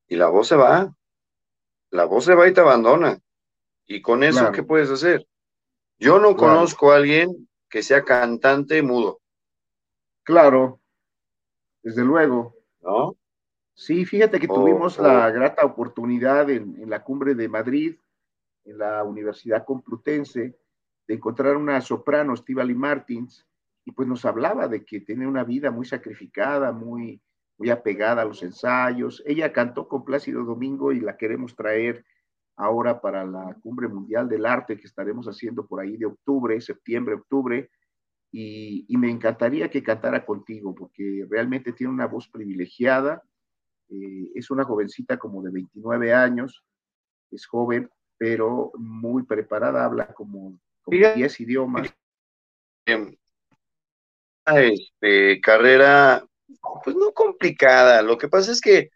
Y 0.09 0.17
la 0.17 0.29
voz 0.29 0.49
se 0.49 0.57
va. 0.57 0.95
La 1.91 2.05
voz 2.07 2.25
se 2.25 2.35
va 2.35 2.49
y 2.49 2.55
te 2.55 2.61
abandona. 2.61 3.19
Y 3.89 4.03
con 4.03 4.23
eso, 4.23 4.53
¿qué 4.53 4.63
puedes 4.63 4.91
hacer? 4.91 5.27
Yo 5.99 6.21
no 6.21 6.37
conozco 6.37 6.93
a 6.93 6.97
alguien 6.97 7.49
que 7.71 7.83
sea 7.83 8.05
cantante 8.05 8.83
mudo. 8.83 9.21
Claro, 10.23 10.81
desde 11.83 12.05
luego. 12.05 12.55
¿No? 12.83 13.17
Sí, 13.75 14.05
fíjate 14.05 14.39
que 14.39 14.47
tuvimos 14.47 14.99
la 14.99 15.31
grata 15.31 15.65
oportunidad 15.65 16.51
en, 16.51 16.89
la 16.91 17.03
cumbre 17.03 17.35
de 17.35 17.49
Madrid, 17.49 17.97
en 18.65 18.79
la 18.79 19.03
Universidad 19.05 19.65
Complutense, 19.65 20.59
de 21.07 21.15
encontrar 21.15 21.57
una 21.57 21.81
soprano, 21.81 22.37
Stivali 22.37 22.75
Martins, 22.75 23.47
y 23.85 23.93
pues 23.93 24.07
nos 24.07 24.25
hablaba 24.27 24.69
de 24.69 24.85
que 24.85 25.01
tiene 25.01 25.27
una 25.27 25.45
vida 25.45 25.71
muy 25.71 25.87
sacrificada, 25.87 26.73
muy, 26.73 27.23
muy 27.57 27.71
apegada 27.71 28.23
a 28.23 28.27
los 28.27 28.43
ensayos. 28.43 29.23
Ella 29.25 29.53
cantó 29.53 29.89
con 29.89 30.05
Plácido 30.05 30.45
Domingo 30.45 30.93
y 30.93 31.01
la 31.01 31.17
queremos 31.17 31.57
traer 31.57 32.05
ahora 32.59 33.01
para 33.01 33.25
la 33.25 33.57
Cumbre 33.63 33.89
Mundial 33.89 34.29
del 34.29 34.45
Arte 34.45 34.77
que 34.77 34.87
estaremos 34.87 35.27
haciendo 35.27 35.67
por 35.67 35.81
ahí 35.81 35.97
de 35.97 36.07
octubre, 36.07 36.61
septiembre, 36.61 37.15
octubre, 37.15 37.71
y, 38.31 38.85
me 38.99 39.11
encantaría 39.11 39.71
que 39.71 39.83
cantara 39.83 40.27
contigo, 40.27 40.75
porque 40.75 41.25
realmente 41.31 41.73
tiene 41.73 41.93
una 41.93 42.07
voz 42.07 42.29
privilegiada, 42.29 43.23
eh, 43.89 44.33
es 44.35 44.51
una 44.51 44.65
jovencita 44.65 45.19
como 45.19 45.41
de 45.43 45.51
29 45.51 46.13
años, 46.13 46.63
es 47.31 47.47
joven, 47.47 47.89
pero 48.19 48.73
muy 48.77 49.23
preparada, 49.23 49.85
habla 49.85 50.13
como, 50.13 50.59
como 50.83 50.99
10 51.15 51.41
idiomas. 51.41 51.95
Este, 54.47 55.41
carrera, 55.41 56.27
pues 56.85 56.97
no 56.97 57.13
complicada, 57.13 58.03
lo 58.03 58.19
que 58.19 58.29
pasa 58.29 58.53
es 58.53 58.61
que 58.61 58.91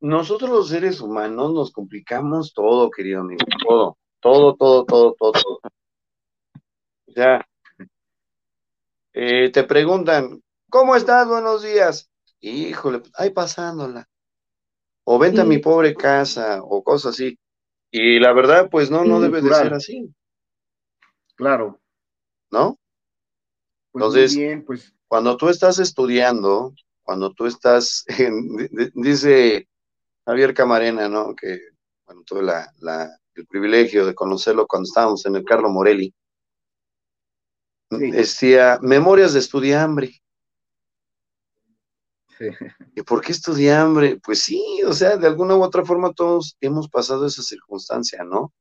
nosotros 0.00 0.50
los 0.50 0.68
seres 0.68 1.00
humanos 1.00 1.52
nos 1.52 1.72
complicamos 1.72 2.52
todo, 2.54 2.90
querido 2.90 3.20
amigo, 3.20 3.44
todo, 3.62 3.98
todo, 4.20 4.56
todo, 4.56 4.84
todo, 4.84 5.14
todo. 5.18 5.60
O 7.06 7.12
sea, 7.12 7.46
eh, 9.12 9.50
te 9.50 9.64
preguntan, 9.64 10.42
¿cómo 10.70 10.96
estás? 10.96 11.28
Buenos 11.28 11.62
días. 11.62 12.10
Híjole, 12.40 13.02
ahí 13.14 13.30
pasándola. 13.30 14.08
O 15.04 15.18
vente 15.18 15.40
a 15.40 15.44
mi 15.44 15.58
pobre 15.58 15.94
casa, 15.94 16.60
o 16.62 16.82
cosas 16.82 17.14
así. 17.14 17.38
Y 17.90 18.20
la 18.20 18.32
verdad, 18.32 18.68
pues 18.70 18.90
no, 18.90 19.04
no 19.04 19.20
debe 19.20 19.42
de 19.42 19.52
ser 19.52 19.74
así. 19.74 20.14
Claro. 21.34 21.80
¿No? 22.50 22.78
Pues 23.92 24.04
Entonces, 24.04 24.36
bien, 24.36 24.64
pues. 24.64 24.94
cuando 25.08 25.36
tú 25.36 25.48
estás 25.48 25.78
estudiando, 25.78 26.72
cuando 27.02 27.32
tú 27.32 27.46
estás, 27.46 28.04
dice 28.94 29.68
Javier 30.30 30.54
Camarena, 30.54 31.08
¿no? 31.08 31.34
Que, 31.34 31.58
bueno, 32.06 32.22
tuve 32.24 32.42
la, 32.44 32.72
el 33.34 33.46
privilegio 33.48 34.06
de 34.06 34.14
conocerlo 34.14 34.64
cuando 34.64 34.86
estábamos 34.86 35.26
en 35.26 35.34
el 35.34 35.44
Carlo 35.44 35.68
Morelli. 35.68 36.14
Decía, 37.90 38.78
Memorias 38.80 39.32
de 39.32 39.40
Estudiambre. 39.40 40.22
Sí. 42.38 42.46
¿Y 42.94 43.02
por 43.02 43.20
qué 43.22 43.32
estudiambre? 43.32 44.20
Pues 44.24 44.42
sí, 44.42 44.62
o 44.86 44.92
sea, 44.92 45.16
de 45.16 45.26
alguna 45.26 45.56
u 45.56 45.64
otra 45.64 45.84
forma 45.84 46.12
todos 46.12 46.56
hemos 46.60 46.88
pasado 46.88 47.26
esa 47.26 47.42
circunstancia, 47.42 48.22
¿no? 48.22 48.52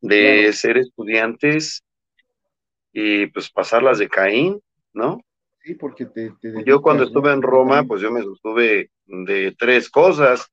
De 0.00 0.52
ser 0.52 0.78
estudiantes 0.78 1.82
y 2.92 3.26
pues 3.26 3.50
pasarlas 3.50 3.98
de 3.98 4.08
Caín, 4.08 4.62
¿no? 4.92 5.18
Sí, 5.60 5.74
porque 5.74 6.06
te, 6.06 6.32
yo 6.64 6.80
cuando 6.80 7.02
estuve 7.02 7.32
en 7.32 7.42
Roma, 7.42 7.82
pues 7.82 8.00
yo 8.00 8.12
me 8.12 8.22
sostuve 8.22 8.92
de 9.06 9.56
tres 9.58 9.90
cosas 9.90 10.48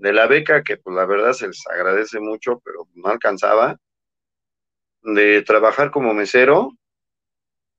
de 0.00 0.12
la 0.12 0.26
beca, 0.26 0.62
que 0.62 0.78
pues 0.78 0.96
la 0.96 1.04
verdad 1.04 1.32
se 1.34 1.46
les 1.46 1.62
agradece 1.66 2.20
mucho, 2.20 2.60
pero 2.64 2.88
no 2.94 3.08
alcanzaba, 3.08 3.76
de 5.02 5.42
trabajar 5.42 5.90
como 5.90 6.14
mesero. 6.14 6.72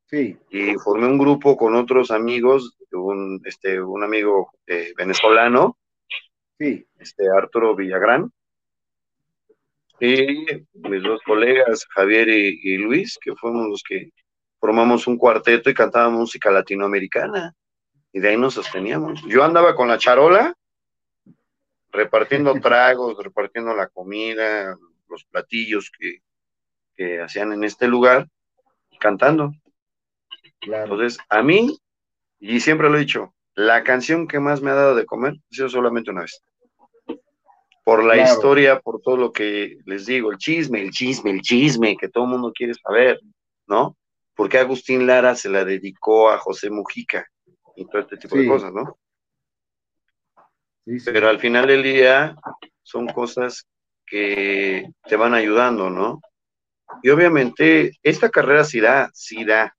Sí. 0.05 0.37
Y 0.49 0.75
formé 0.75 1.07
un 1.07 1.17
grupo 1.17 1.57
con 1.57 1.75
otros 1.75 2.11
amigos, 2.11 2.77
un, 2.91 3.41
este, 3.45 3.81
un 3.81 4.03
amigo 4.03 4.51
eh, 4.67 4.93
venezolano, 4.95 5.77
sí. 6.59 6.85
este 6.99 7.23
Arturo 7.29 7.75
Villagrán, 7.75 8.31
y 9.99 10.45
mis 10.73 11.03
dos 11.03 11.21
colegas, 11.23 11.85
Javier 11.89 12.27
y, 12.27 12.77
Luis, 12.77 13.17
que 13.21 13.35
fuimos 13.35 13.67
los 13.67 13.83
que 13.87 14.09
formamos 14.59 15.05
un 15.05 15.17
cuarteto 15.17 15.69
y 15.69 15.75
cantábamos 15.75 16.21
música 16.21 16.49
latinoamericana. 16.49 17.53
Y 18.11 18.19
de 18.19 18.29
ahí 18.29 18.37
nos 18.37 18.55
sosteníamos. 18.55 19.23
Yo 19.27 19.43
andaba 19.43 19.75
con 19.75 19.87
la 19.87 19.99
charola 19.99 20.55
repartiendo 21.91 22.53
tragos, 22.61 23.23
repartiendo 23.23 23.75
la 23.75 23.87
comida, 23.87 24.77
los 25.09 25.25
platillos 25.25 25.91
que, 25.97 26.21
hacían 27.23 27.51
en 27.51 27.63
este 27.63 27.87
lugar, 27.87 28.27
cantando. 28.99 29.51
Entonces, 30.61 31.17
a 31.29 31.41
mí, 31.41 31.79
y 32.39 32.59
siempre 32.59 32.91
lo 32.91 32.97
he 32.97 32.99
dicho, 32.99 33.33
la 33.55 33.83
canción 33.83 34.27
que 34.27 34.39
más 34.39 34.61
me 34.61 34.69
ha 34.69 34.75
dado 34.75 34.93
de 34.93 35.07
comer 35.07 35.33
ha 35.33 35.55
sido 35.55 35.67
solamente 35.67 36.11
una 36.11 36.21
vez. 36.21 36.43
Por 37.83 38.03
la 38.03 38.17
historia, 38.17 38.79
por 38.79 39.01
todo 39.01 39.17
lo 39.17 39.31
que 39.31 39.79
les 39.85 40.05
digo, 40.05 40.31
el 40.31 40.37
chisme, 40.37 40.83
el 40.83 40.91
chisme, 40.91 41.31
el 41.31 41.41
chisme, 41.41 41.97
que 41.97 42.07
todo 42.07 42.25
el 42.25 42.29
mundo 42.29 42.51
quiere 42.53 42.75
saber, 42.75 43.19
¿no? 43.65 43.97
Porque 44.35 44.59
Agustín 44.59 45.07
Lara 45.07 45.33
se 45.35 45.49
la 45.49 45.65
dedicó 45.65 46.29
a 46.29 46.37
José 46.37 46.69
Mujica 46.69 47.25
y 47.75 47.85
todo 47.85 48.03
este 48.03 48.17
tipo 48.17 48.37
de 48.37 48.47
cosas, 48.47 48.71
¿no? 48.71 48.95
Pero 50.85 51.29
al 51.29 51.39
final 51.39 51.67
del 51.67 51.83
día 51.83 52.35
son 52.81 53.07
cosas 53.07 53.67
que 54.05 54.89
te 55.07 55.15
van 55.15 55.33
ayudando, 55.33 55.89
¿no? 55.89 56.21
Y 57.03 57.09
obviamente 57.09 57.93
esta 58.03 58.29
carrera 58.29 58.63
sí 58.63 58.79
da, 58.79 59.09
sí 59.13 59.45
da. 59.45 59.75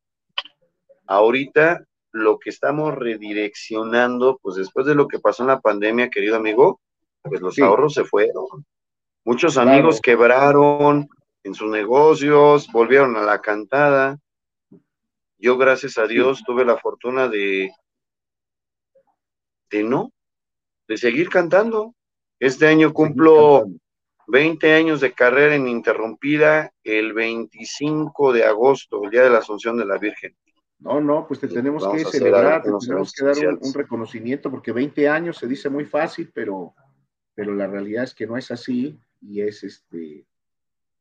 Ahorita 1.06 1.84
lo 2.12 2.38
que 2.38 2.50
estamos 2.50 2.94
redireccionando, 2.94 4.38
pues 4.42 4.56
después 4.56 4.86
de 4.86 4.94
lo 4.94 5.08
que 5.08 5.18
pasó 5.18 5.42
en 5.42 5.48
la 5.48 5.60
pandemia, 5.60 6.10
querido 6.10 6.36
amigo, 6.36 6.80
pues 7.22 7.40
los 7.40 7.58
ahorros 7.58 7.94
se 7.94 8.04
fueron. 8.04 8.64
Muchos 9.24 9.56
amigos 9.56 10.00
quebraron 10.00 11.08
en 11.44 11.54
sus 11.54 11.70
negocios, 11.70 12.68
volvieron 12.72 13.16
a 13.16 13.22
la 13.22 13.40
cantada. 13.40 14.18
Yo, 15.38 15.58
gracias 15.58 15.98
a 15.98 16.06
Dios, 16.06 16.42
tuve 16.44 16.64
la 16.64 16.76
fortuna 16.76 17.28
de, 17.28 17.70
de 19.70 19.82
no, 19.82 20.12
de 20.88 20.96
seguir 20.96 21.28
cantando. 21.28 21.94
Este 22.38 22.66
año 22.66 22.92
cumplo 22.92 23.66
20 24.28 24.72
años 24.72 25.00
de 25.00 25.12
carrera 25.12 25.56
ininterrumpida 25.56 26.72
el 26.84 27.12
25 27.12 28.32
de 28.32 28.44
agosto, 28.44 29.04
el 29.04 29.10
día 29.10 29.22
de 29.22 29.30
la 29.30 29.38
Asunción 29.38 29.76
de 29.76 29.86
la 29.86 29.98
Virgen. 29.98 30.34
No, 30.78 31.00
no, 31.00 31.26
pues 31.28 31.38
te 31.38 31.46
tenemos 31.46 31.86
que 31.86 32.04
celebrar, 32.04 32.62
te 32.62 32.70
tenemos 32.80 33.12
que 33.12 33.24
dar 33.24 33.36
un, 33.60 33.72
reconocimiento, 33.72 34.50
porque 34.50 34.72
20 34.72 35.08
años 35.08 35.36
se 35.36 35.46
dice 35.46 35.68
muy 35.70 35.84
fácil, 35.84 36.30
pero, 36.34 36.74
pero 37.34 37.54
la 37.54 37.68
realidad 37.68 38.04
es 38.04 38.14
que 38.14 38.26
no 38.26 38.36
es 38.36 38.50
así 38.50 38.98
y 39.20 39.42
es 39.42 39.62
este, 39.62 40.26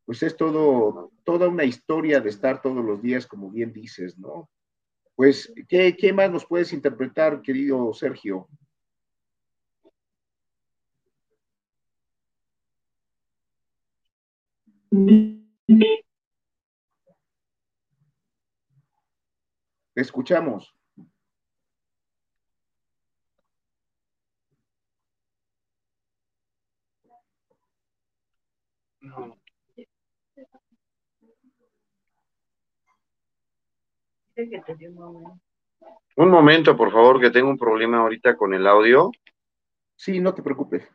pues 0.05 0.21
es 0.21 0.37
todo, 0.37 1.11
toda 1.23 1.47
una 1.47 1.63
historia 1.63 2.19
de 2.19 2.29
estar 2.29 2.61
todos 2.61 2.85
los 2.85 3.01
días, 3.01 3.25
como 3.25 3.49
bien 3.49 3.73
dices, 3.73 4.19
¿no? 4.19 4.49
Pues, 5.15 5.51
¿qué, 5.67 5.95
qué 5.97 6.13
más 6.13 6.29
nos 6.29 6.45
puedes 6.45 6.73
interpretar, 6.73 7.41
querido 7.41 7.91
Sergio? 7.93 8.47
Te 14.91 16.03
escuchamos. 19.95 20.75
Un 36.17 36.29
momento, 36.29 36.75
por 36.75 36.91
favor, 36.91 37.21
que 37.21 37.31
tengo 37.31 37.49
un 37.49 37.57
problema 37.57 37.99
ahorita 37.99 38.35
con 38.35 38.53
el 38.53 38.67
audio. 38.67 39.09
Sí, 39.95 40.19
no 40.19 40.33
te 40.33 40.43
preocupes. 40.43 40.85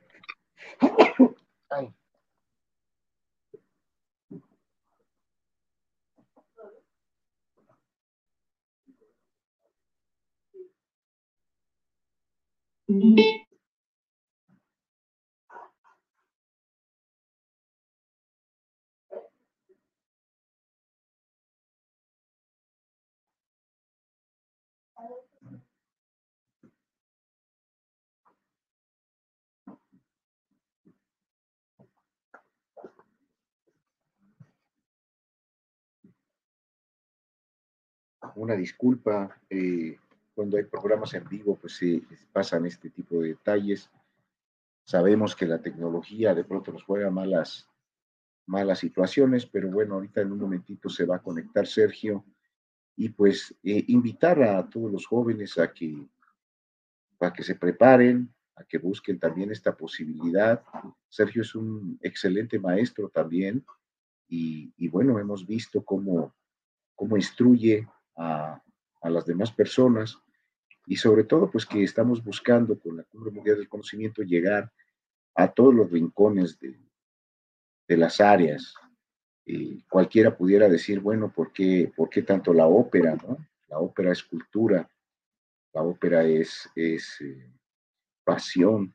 Una 38.36 38.54
disculpa. 38.54 39.40
Eh, 39.48 39.98
cuando 40.36 40.58
hay 40.58 40.64
programas 40.64 41.14
en 41.14 41.26
vivo, 41.26 41.56
pues 41.56 41.76
sí, 41.76 42.06
pasan 42.30 42.66
este 42.66 42.90
tipo 42.90 43.20
de 43.20 43.28
detalles. 43.28 43.90
Sabemos 44.84 45.34
que 45.34 45.46
la 45.46 45.62
tecnología 45.62 46.34
de 46.34 46.44
pronto 46.44 46.72
nos 46.72 46.84
juega 46.84 47.10
malas, 47.10 47.70
malas 48.44 48.80
situaciones, 48.80 49.46
pero 49.46 49.70
bueno, 49.70 49.94
ahorita 49.94 50.20
en 50.20 50.32
un 50.32 50.40
momentito 50.40 50.90
se 50.90 51.06
va 51.06 51.16
a 51.16 51.22
conectar 51.22 51.66
Sergio 51.66 52.22
y 52.96 53.08
pues 53.08 53.56
eh, 53.62 53.82
invitar 53.88 54.42
a 54.42 54.68
todos 54.68 54.92
los 54.92 55.06
jóvenes 55.06 55.56
a 55.56 55.72
que, 55.72 56.06
a 57.20 57.32
que 57.32 57.42
se 57.42 57.54
preparen, 57.54 58.30
a 58.56 58.64
que 58.64 58.76
busquen 58.76 59.18
también 59.18 59.50
esta 59.50 59.74
posibilidad. 59.74 60.62
Sergio 61.08 61.40
es 61.40 61.54
un 61.54 61.98
excelente 62.02 62.58
maestro 62.58 63.08
también 63.08 63.64
y, 64.28 64.70
y 64.76 64.88
bueno, 64.88 65.18
hemos 65.18 65.46
visto 65.46 65.82
cómo, 65.82 66.34
cómo 66.94 67.16
instruye 67.16 67.88
a, 68.16 68.62
a 69.00 69.10
las 69.10 69.24
demás 69.24 69.50
personas 69.50 70.18
y 70.86 70.96
sobre 70.96 71.24
todo 71.24 71.50
pues 71.50 71.66
que 71.66 71.82
estamos 71.82 72.22
buscando 72.22 72.78
con 72.78 72.96
la 72.96 73.02
Cumbre 73.02 73.32
Mundial 73.32 73.56
del 73.56 73.68
Conocimiento 73.68 74.22
llegar 74.22 74.72
a 75.34 75.52
todos 75.52 75.74
los 75.74 75.90
rincones 75.90 76.58
de, 76.60 76.78
de 77.88 77.96
las 77.96 78.20
áreas. 78.20 78.74
y 79.44 79.82
cualquiera 79.84 80.36
pudiera 80.36 80.68
decir, 80.68 81.00
bueno, 81.00 81.32
¿por 81.32 81.52
qué, 81.52 81.92
¿por 81.94 82.08
qué 82.08 82.22
tanto 82.22 82.52
la 82.52 82.66
ópera? 82.66 83.16
No? 83.16 83.36
La 83.68 83.78
ópera 83.78 84.12
es 84.12 84.22
cultura, 84.22 84.88
la 85.72 85.82
ópera 85.82 86.24
es, 86.24 86.68
es 86.74 87.20
eh, 87.20 87.52
pasión. 88.24 88.94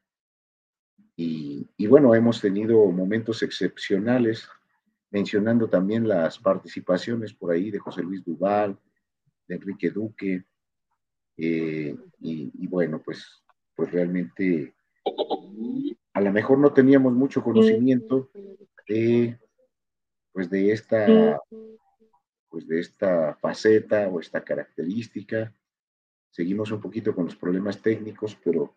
Y, 1.16 1.70
y, 1.78 1.88
bueno, 1.88 2.16
hemos 2.16 2.42
tenido 2.42 2.86
momentos 2.92 3.44
excepcionales, 3.44 4.50
mencionando 5.10 5.70
también 5.70 6.08
las 6.08 6.40
participaciones 6.40 7.34
por 7.34 7.52
ahí 7.52 7.70
de 7.70 7.80
José 7.80 8.02
Luis 8.02 8.24
Duval, 8.24 8.80
de 9.48 9.56
Enrique 9.56 9.90
Duque, 9.90 10.46
eh, 11.44 11.96
y, 12.20 12.68
bueno, 12.68 13.02
pues, 13.04 13.44
pues 13.76 13.92
realmente 13.92 14.76
a 16.14 16.22
lo 16.22 16.32
mejor 16.32 16.60
no 16.60 16.72
teníamos 16.72 17.14
mucho 17.14 17.42
conocimiento 17.42 18.30
de, 18.88 19.40
pues 20.32 20.52
de 20.52 20.72
esta, 20.72 21.42
pues 22.48 22.68
de 22.68 22.80
esta 22.80 23.34
faceta 23.42 24.08
o 24.10 24.20
esta 24.20 24.44
característica. 24.44 25.52
Seguimos 26.30 26.72
un 26.72 26.80
poquito 26.80 27.16
con 27.16 27.26
los 27.26 27.36
problemas 27.36 27.82
técnicos, 27.82 28.38
pero, 28.44 28.76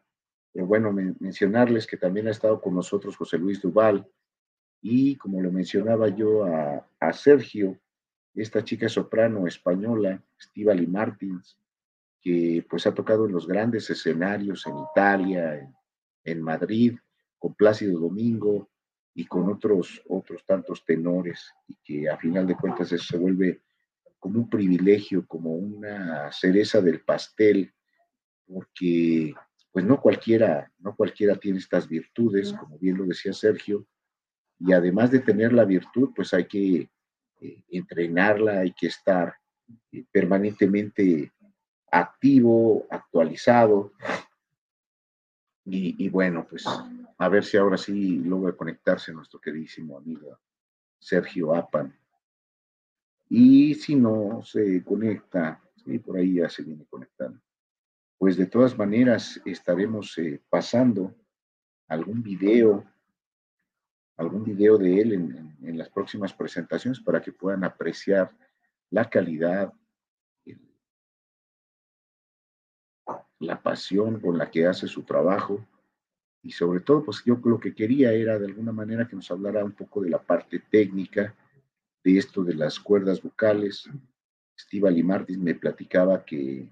pero 0.51 0.67
bueno, 0.67 0.91
mencionarles 0.91 1.87
que 1.87 1.99
también 1.99 2.29
ha 2.29 2.33
estado 2.33 2.63
con 2.63 2.75
nosotros 2.75 3.15
José 3.15 3.37
Luis 3.37 3.61
Duval 3.61 4.11
y 4.81 5.17
como 5.17 5.43
lo 5.43 5.53
mencionaba 5.53 6.09
yo 6.09 6.45
a, 6.45 6.89
a 6.99 7.13
Sergio, 7.13 7.79
esta 8.35 8.65
chica 8.65 8.89
soprano 8.89 9.47
española, 9.47 10.23
Estivali 10.39 10.87
Martins, 10.87 11.59
que 12.25 12.65
pues 12.71 12.87
ha 12.87 12.95
tocado 12.95 13.27
en 13.27 13.33
los 13.33 13.47
grandes 13.47 13.91
escenarios 13.91 14.67
en 14.67 14.79
Italia, 14.79 15.71
en, 16.25 16.41
Madrid, 16.41 16.97
con 17.39 17.55
Plácido 17.55 18.01
Domingo 18.01 18.71
y 19.15 19.27
con 19.27 19.51
otros, 19.51 20.01
otros 20.09 20.43
tantos 20.47 20.87
tenores, 20.87 21.53
y 21.69 21.77
que 21.85 22.09
a 22.09 22.17
final 22.17 22.47
de 22.47 22.57
cuentas 22.57 22.91
eso 22.93 23.05
se 23.05 23.19
vuelve 23.19 23.61
como 24.19 24.39
un 24.39 24.49
privilegio, 24.49 25.27
como 25.27 25.53
una 25.53 26.33
cereza 26.33 26.81
del 26.81 27.03
pastel, 27.03 27.75
porque 28.47 29.35
pues 29.71 29.85
no 29.85 30.01
cualquiera, 30.01 30.73
no 30.79 30.97
cualquiera 30.97 31.37
tiene 31.37 31.59
estas 31.59 31.87
virtudes, 31.87 32.55
como 32.55 32.79
bien 32.79 32.97
lo 32.97 33.05
decía 33.05 33.35
Sergio, 33.35 33.87
y 34.59 34.73
además 34.73 35.11
de 35.11 35.19
tener 35.19 35.53
la 35.53 35.67
virtud, 35.67 36.13
pues 36.17 36.33
hay 36.33 36.47
que 36.47 36.89
eh, 37.43 37.65
entrenarla, 37.69 38.61
hay 38.61 38.73
que 38.73 38.87
estar 38.87 39.35
eh, 39.93 40.05
permanentemente 40.11 41.34
activo, 41.95 42.87
actualizado. 42.91 43.93
Y, 45.67 46.09
bueno, 46.11 46.47
pues 46.49 46.67
a 46.67 47.29
ver 47.29 47.43
si 47.43 47.57
ahora 47.57 47.79
sí 47.79 48.19
logra 48.19 48.55
conectarse 48.55 49.13
nuestro 49.13 49.41
queridísimo 49.41 49.97
amigo 49.97 50.39
Sergio 50.99 51.55
Apan. 51.55 51.97
Y 53.31 53.75
si 53.75 53.95
no 53.95 54.43
se 54.45 54.85
conecta, 54.85 55.63
sí, 55.83 55.99
por 55.99 56.19
ahí 56.19 56.35
ya 56.35 56.51
se 56.51 56.63
viene 56.63 56.85
conectando. 56.85 57.41
Pues 58.19 58.37
de 58.37 58.47
todas 58.47 58.77
maneras 58.77 59.41
estaremos 59.45 60.19
eh, 60.19 60.43
pasando 60.51 61.15
algún 61.89 62.23
video, 62.23 62.85
algún 64.17 64.45
video 64.45 64.77
de 64.77 65.01
él 65.01 65.13
en, 65.13 65.57
en 65.63 65.79
las 65.79 65.89
próximas 65.89 66.35
presentaciones 66.35 67.01
para 67.01 67.23
que 67.23 67.33
puedan 67.33 67.65
apreciar 67.65 68.31
la 68.91 69.09
calidad, 69.09 69.73
la 73.41 73.61
pasión 73.61 74.21
con 74.21 74.39
la 74.39 74.51
que 74.51 74.67
hace 74.67 74.87
su 74.87 75.03
trabajo 75.03 75.67
y 76.45 76.53
sobre 76.53 76.81
todo, 76.81 77.03
pues 77.03 77.23
yo 77.25 77.41
lo 77.43 77.59
que 77.59 77.75
quería 77.75 78.13
era 78.13 78.39
de 78.39 78.47
alguna 78.47 78.71
manera 78.71 79.09
que 79.09 79.17
nos 79.17 79.31
hablara 79.31 79.65
un 79.65 79.73
poco 79.73 80.03
de 80.03 80.11
la 80.11 80.23
parte 80.23 80.59
técnica 80.59 81.35
de 82.05 82.19
esto 82.19 82.45
de 82.45 82.55
las 82.55 82.79
cuerdas 82.79 83.23
vocales. 83.23 83.89
Steve 84.57 85.03
Martins 85.03 85.39
me 85.39 85.55
platicaba 85.55 86.23
que, 86.23 86.69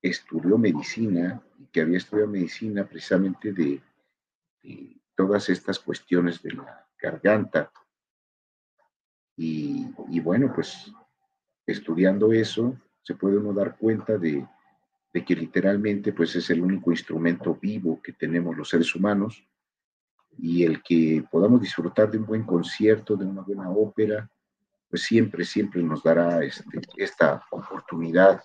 estudió 0.00 0.56
medicina 0.56 1.42
y 1.58 1.66
que 1.66 1.82
había 1.82 1.98
estudiado 1.98 2.30
medicina 2.30 2.84
precisamente 2.88 3.52
de, 3.52 3.82
todas 5.14 5.50
estas 5.50 5.78
cuestiones 5.78 6.42
de 6.42 6.52
la 6.52 6.88
garganta. 6.98 7.70
Y, 9.36 10.20
bueno, 10.20 10.50
pues 10.54 10.90
estudiando 11.66 12.32
eso, 12.32 12.76
se 13.02 13.14
puede 13.14 13.38
uno 13.38 13.52
dar 13.52 13.76
cuenta 13.76 14.16
de, 14.16 14.46
que 15.12 15.36
literalmente 15.36 16.12
pues 16.12 16.34
es 16.36 16.48
el 16.50 16.62
único 16.62 16.90
instrumento 16.90 17.58
vivo 17.60 18.00
que 18.02 18.12
tenemos 18.12 18.56
los 18.56 18.68
seres 18.68 18.94
humanos 18.94 19.46
y 20.38 20.64
el 20.64 20.82
que 20.82 21.24
podamos 21.30 21.60
disfrutar 21.60 22.10
de 22.10 22.18
un 22.18 22.26
buen 22.26 22.44
concierto, 22.44 23.16
de 23.16 23.26
una 23.26 23.42
buena 23.42 23.68
ópera, 23.70 24.30
pues 24.88 25.02
siempre, 25.02 25.44
siempre 25.44 25.82
nos 25.82 26.02
dará 26.02 26.42
este, 26.42 26.80
esta 26.96 27.44
oportunidad 27.50 28.42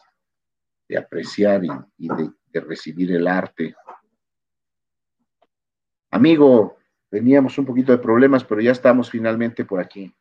de 0.89 0.97
apreciar 0.97 1.61
y, 1.97 2.07
de 2.07 2.59
recibir 2.59 3.11
el 3.11 3.27
arte. 3.27 3.75
Amigo, 6.09 6.77
teníamos 7.09 7.57
un 7.57 7.65
poquito 7.65 7.91
de 7.91 7.97
problemas, 7.97 8.43
pero 8.43 8.61
ya 8.61 8.71
estamos 8.71 9.09
finalmente 9.09 9.65
por 9.65 9.79
aquí. 9.79 10.13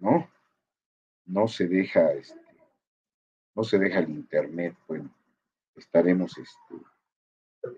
¿No? 0.00 0.28
No 1.26 1.46
se 1.46 1.68
deja, 1.68 2.12
este, 2.12 2.40
no 3.54 3.62
se 3.62 3.78
deja 3.78 4.00
el 4.00 4.10
internet, 4.10 4.76
bueno, 4.88 5.14
estaremos 5.76 6.36
este, 6.38 6.74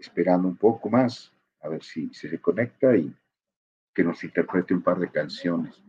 esperando 0.00 0.48
un 0.48 0.56
poco 0.56 0.88
más, 0.88 1.32
a 1.60 1.68
ver 1.68 1.82
si 1.82 2.12
se 2.14 2.40
conecta 2.40 2.96
y 2.96 3.14
que 3.94 4.04
nos 4.04 4.22
interprete 4.24 4.74
un 4.74 4.82
par 4.82 4.98
de 4.98 5.10
canciones. 5.10 5.82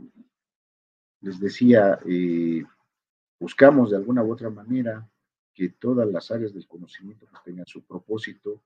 Les 1.21 1.39
decía, 1.39 1.99
eh, 2.05 2.63
buscamos 3.39 3.91
de 3.91 3.97
alguna 3.97 4.23
u 4.23 4.31
otra 4.31 4.49
manera 4.49 5.07
que 5.53 5.69
todas 5.69 6.07
las 6.09 6.31
áreas 6.31 6.53
del 6.53 6.67
conocimiento 6.67 7.25
pues, 7.27 7.43
tengan 7.43 7.65
su 7.65 7.83
propósito, 7.85 8.61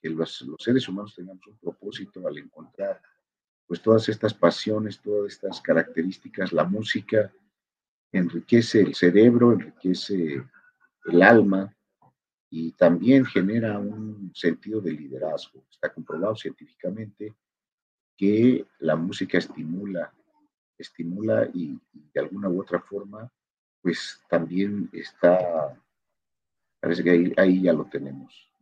que 0.00 0.10
los, 0.10 0.44
seres 0.58 0.88
humanos 0.88 1.14
tengamos 1.14 1.46
un 1.46 1.56
propósito 1.56 2.26
al 2.26 2.36
encontrar 2.38 3.00
pues 3.72 3.80
todas 3.80 4.06
estas 4.10 4.34
pasiones, 4.34 5.00
todas 5.00 5.32
estas 5.32 5.58
características, 5.62 6.52
la 6.52 6.64
música 6.64 7.32
enriquece 8.12 8.82
el 8.82 8.94
cerebro, 8.94 9.54
enriquece 9.54 10.44
el 11.06 11.22
alma 11.22 11.74
y 12.50 12.72
también 12.72 13.24
genera 13.24 13.78
un 13.78 14.30
sentido 14.34 14.82
de 14.82 14.92
liderazgo. 14.92 15.64
Está 15.70 15.90
comprobado 15.90 16.36
científicamente 16.36 17.34
que 18.14 18.66
la 18.80 18.94
música 18.94 19.38
estimula, 19.38 20.12
estimula 20.76 21.48
y 21.54 21.80
de 22.12 22.20
alguna 22.20 22.50
u 22.50 22.60
otra 22.60 22.78
forma 22.78 23.32
pues 23.80 24.20
también 24.28 24.90
está, 24.92 25.80
parece 26.78 27.02
que 27.02 27.32
ahí, 27.38 27.62
ya 27.62 27.72
lo 27.72 27.86
tenemos. 27.86 28.52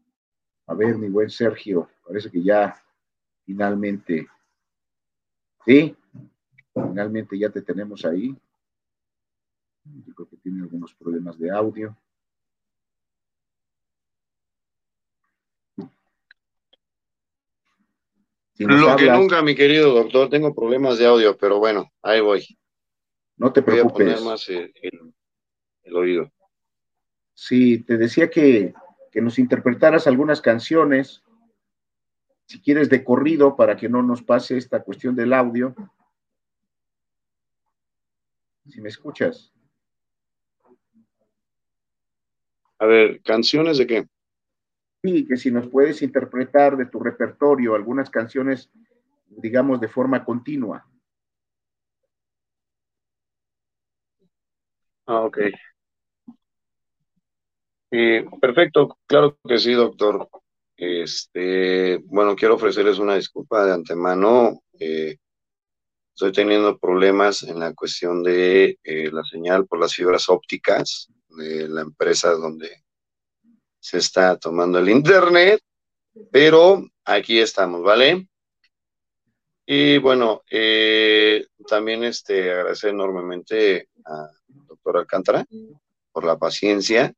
A 0.68 0.74
ver, 0.74 0.96
mi 0.96 1.08
buen 1.08 1.30
Sergio, 1.30 1.90
parece 2.06 2.30
que 2.30 2.44
ya 2.44 2.80
finalmente, 3.44 4.28
sí, 5.64 5.96
finalmente 6.74 7.38
ya 7.38 7.50
te 7.50 7.62
tenemos 7.62 8.04
ahí. 8.04 8.36
Yo 9.84 10.14
creo 10.14 10.28
que 10.28 10.36
tiene 10.36 10.62
algunos 10.62 10.94
problemas 10.94 11.38
de 11.38 11.50
audio. 11.50 11.96
Lo 18.58 18.96
que 18.96 19.10
nunca, 19.10 19.40
mi 19.42 19.54
querido 19.54 19.94
doctor, 19.94 20.28
tengo 20.28 20.54
problemas 20.54 20.98
de 20.98 21.06
audio, 21.06 21.36
pero 21.38 21.58
bueno, 21.58 21.90
ahí 22.02 22.20
voy. 22.20 22.58
No 23.38 23.52
te 23.52 23.62
preocupes. 23.62 24.06
Voy 24.06 24.12
a 24.12 24.16
poner 24.16 24.30
más 24.30 24.48
el, 24.50 24.72
oído. 25.94 26.30
Sí, 27.32 27.78
te 27.78 27.96
decía 27.96 28.28
que, 28.28 28.74
que 29.10 29.22
nos 29.22 29.38
interpretaras 29.38 30.06
algunas 30.06 30.42
canciones, 30.42 31.22
si 32.50 32.60
quieres 32.60 32.88
de 32.88 33.04
corrido, 33.04 33.54
para 33.54 33.76
que 33.76 33.88
no 33.88 34.02
nos 34.02 34.24
pase 34.24 34.56
esta 34.56 34.82
cuestión 34.82 35.14
del 35.14 35.32
audio. 35.32 35.72
Si 38.68 38.80
me 38.80 38.88
escuchas. 38.88 39.52
A 42.80 42.86
ver, 42.86 43.22
¿canciones 43.22 43.78
de 43.78 43.86
qué? 43.86 44.08
Sí, 45.00 45.28
que 45.28 45.36
si 45.36 45.52
nos 45.52 45.68
puedes 45.68 46.02
interpretar 46.02 46.76
de 46.76 46.86
tu 46.86 46.98
repertorio 46.98 47.76
algunas 47.76 48.10
canciones, 48.10 48.68
digamos, 49.28 49.80
de 49.80 49.86
forma 49.86 50.24
continua. 50.24 50.84
Ah, 55.06 55.20
ok. 55.22 55.38
Eh, 57.92 58.26
perfecto, 58.40 58.98
claro 59.06 59.38
que 59.46 59.56
sí, 59.56 59.72
doctor. 59.72 60.28
Este, 60.80 61.98
bueno, 62.06 62.34
quiero 62.34 62.54
ofrecerles 62.54 62.98
una 62.98 63.14
disculpa 63.14 63.66
de 63.66 63.74
antemano. 63.74 64.62
Eh, 64.78 65.18
estoy 66.14 66.32
teniendo 66.32 66.78
problemas 66.78 67.42
en 67.42 67.60
la 67.60 67.74
cuestión 67.74 68.22
de 68.22 68.78
eh, 68.82 69.10
la 69.12 69.22
señal 69.24 69.66
por 69.66 69.78
las 69.78 69.94
fibras 69.94 70.30
ópticas 70.30 71.08
de 71.36 71.68
la 71.68 71.82
empresa 71.82 72.30
donde 72.30 72.82
se 73.78 73.98
está 73.98 74.38
tomando 74.38 74.78
el 74.78 74.88
internet, 74.88 75.60
pero 76.32 76.82
aquí 77.04 77.40
estamos, 77.40 77.82
¿vale? 77.82 78.26
Y 79.66 79.98
bueno, 79.98 80.42
también 81.68 82.04
este, 82.04 82.52
agradecer 82.52 82.90
enormemente 82.90 83.90
a 84.06 84.30
doctor 84.48 84.96
Alcántara, 84.96 85.44
por 86.10 86.24
la 86.24 86.38
paciencia. 86.38 87.12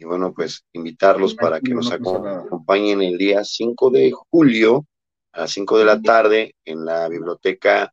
Y 0.00 0.06
bueno, 0.06 0.32
pues 0.32 0.64
invitarlos 0.72 1.34
para 1.34 1.60
que 1.60 1.74
nos 1.74 1.92
acompañen 1.92 3.02
el 3.02 3.18
día 3.18 3.44
5 3.44 3.90
de 3.90 4.10
julio 4.30 4.86
a 5.30 5.40
las 5.40 5.50
5 5.52 5.76
de 5.76 5.84
la 5.84 6.00
tarde 6.00 6.54
en 6.64 6.86
la 6.86 7.06
biblioteca 7.06 7.92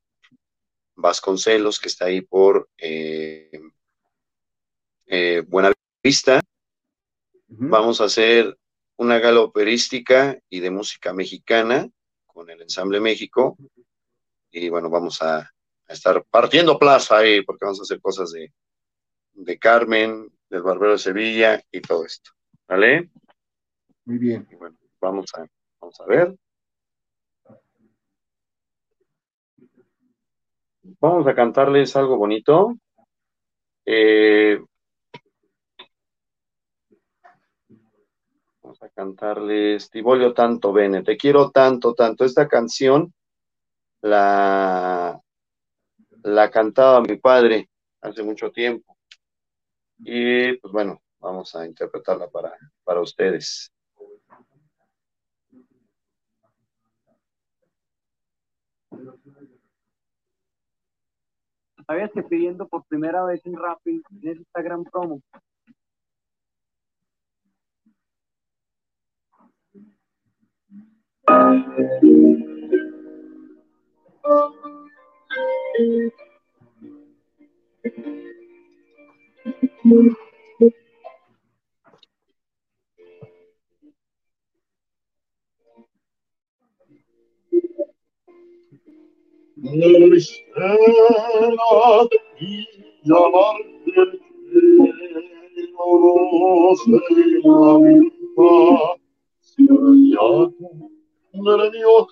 Vasconcelos, 0.95 1.81
que 1.81 1.89
está 1.89 2.05
ahí 2.05 2.21
por 2.21 2.69
eh, 2.77 3.59
eh, 5.05 5.43
Buena 5.49 5.73
Vista. 6.01 6.39
Vamos 7.49 7.99
a 7.99 8.05
hacer 8.05 8.57
una 8.95 9.19
gala 9.19 9.41
operística 9.41 10.39
y 10.49 10.61
de 10.61 10.71
música 10.71 11.11
mexicana 11.11 11.89
con 12.25 12.49
el 12.49 12.61
Ensamble 12.61 13.01
México. 13.01 13.57
Y 14.49 14.69
bueno, 14.69 14.89
vamos 14.89 15.21
a, 15.21 15.39
a 15.39 15.51
estar 15.89 16.23
partiendo 16.23 16.79
plaza 16.79 17.17
ahí 17.17 17.41
porque 17.41 17.65
vamos 17.65 17.81
a 17.81 17.83
hacer 17.83 17.99
cosas 17.99 18.31
de, 18.31 18.53
de 19.33 19.59
Carmen, 19.59 20.31
del 20.49 20.61
Barbero 20.61 20.93
de 20.93 20.97
Sevilla 20.97 21.61
y 21.71 21.81
todo 21.81 22.05
esto. 22.05 22.31
¿Vale? 22.67 23.09
Muy 24.05 24.17
bien. 24.17 24.47
bueno, 24.57 24.77
vamos 25.01 25.33
a, 25.35 25.45
vamos 25.79 25.99
a 25.99 26.05
ver. 26.05 26.35
Vamos 30.99 31.27
a 31.27 31.35
cantarles 31.35 31.95
algo 31.95 32.17
bonito. 32.17 32.77
Eh, 33.85 34.59
vamos 38.61 38.81
a 38.81 38.89
cantarles 38.89 39.89
Ti 39.89 40.01
voglio 40.01 40.33
tanto 40.33 40.73
bene, 40.73 41.03
te 41.03 41.17
quiero 41.17 41.51
tanto, 41.51 41.93
tanto. 41.93 42.25
Esta 42.25 42.47
canción 42.47 43.13
la, 44.01 45.21
la 46.23 46.51
cantaba 46.51 47.01
mi 47.01 47.17
padre 47.17 47.69
hace 48.01 48.23
mucho 48.23 48.51
tiempo. 48.51 48.96
Y 49.99 50.57
pues 50.57 50.71
bueno, 50.71 51.01
vamos 51.19 51.55
a 51.55 51.65
interpretarla 51.65 52.29
para, 52.29 52.53
para 52.83 53.01
ustedes. 53.01 53.71
Sabías 61.85 62.11
que 62.13 62.23
pidiendo 62.23 62.67
por 62.67 62.83
primera 62.85 63.23
vez 63.23 63.45
en 63.45 63.55
Rappi 63.55 64.01
en 64.21 64.37
Instagram 64.37 64.83
promo. 64.83 65.21
Müşterak 89.57 90.79
yanar 93.05 93.57
dökün 93.87 95.73
onu 95.77 96.75
selamita 96.77 98.51
Siyakların 99.41 100.57
yok 101.81 102.11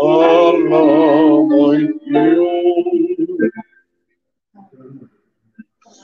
our 0.00 0.54
love 0.70 1.48
with. 1.50 1.90
Sì, 5.92 6.02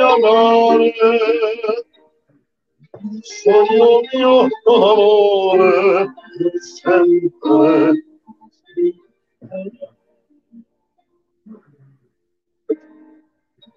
amare, 0.00 0.94
sogno 3.22 4.00
mio 4.12 4.48
amore, 4.64 6.08
sempre. 6.60 8.04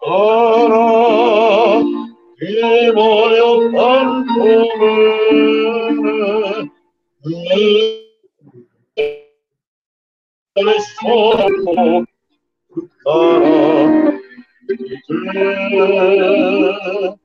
Ora, 0.01 2.09
ti 2.39 2.89
voglio 2.93 3.69
tanto 3.71 4.43
bene, 4.79 6.71
nel 10.53 10.79
solo 10.99 12.05
cara 13.03 14.17
di 14.65 15.01
te. 15.05 17.17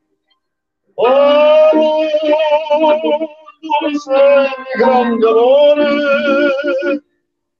Oh, 0.97 2.01
tu 3.61 3.69
sei 3.99 4.49
grande 4.77 5.29
amore, 5.29 5.89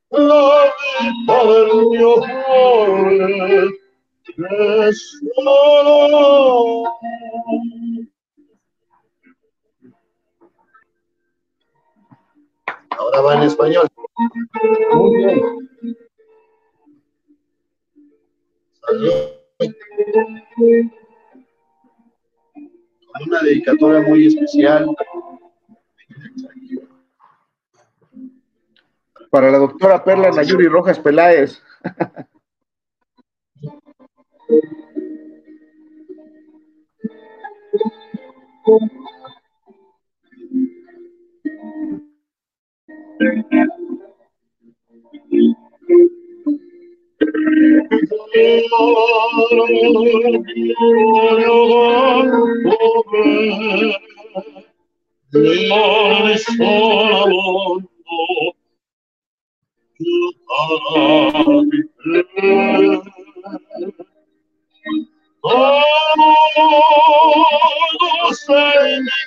la 0.09 0.73
vita 0.77 1.39
del 1.45 1.71
mio 1.91 2.15
cuore, 2.19 3.69
Ahora 12.91 13.21
va 13.21 13.35
en 13.35 13.43
español. 13.43 13.87
Muy 14.93 15.17
bien. 15.17 15.41
Con 23.13 23.29
una 23.29 23.43
dedicatoria 23.43 24.01
muy 24.01 24.27
especial. 24.27 24.87
Para 29.31 29.51
la 29.51 29.59
doctora 29.59 30.03
Perla 30.03 30.31
Nayuri 30.31 30.69
Rojas 30.69 30.99
Peláez. 30.99 31.63
Todo 34.47 34.61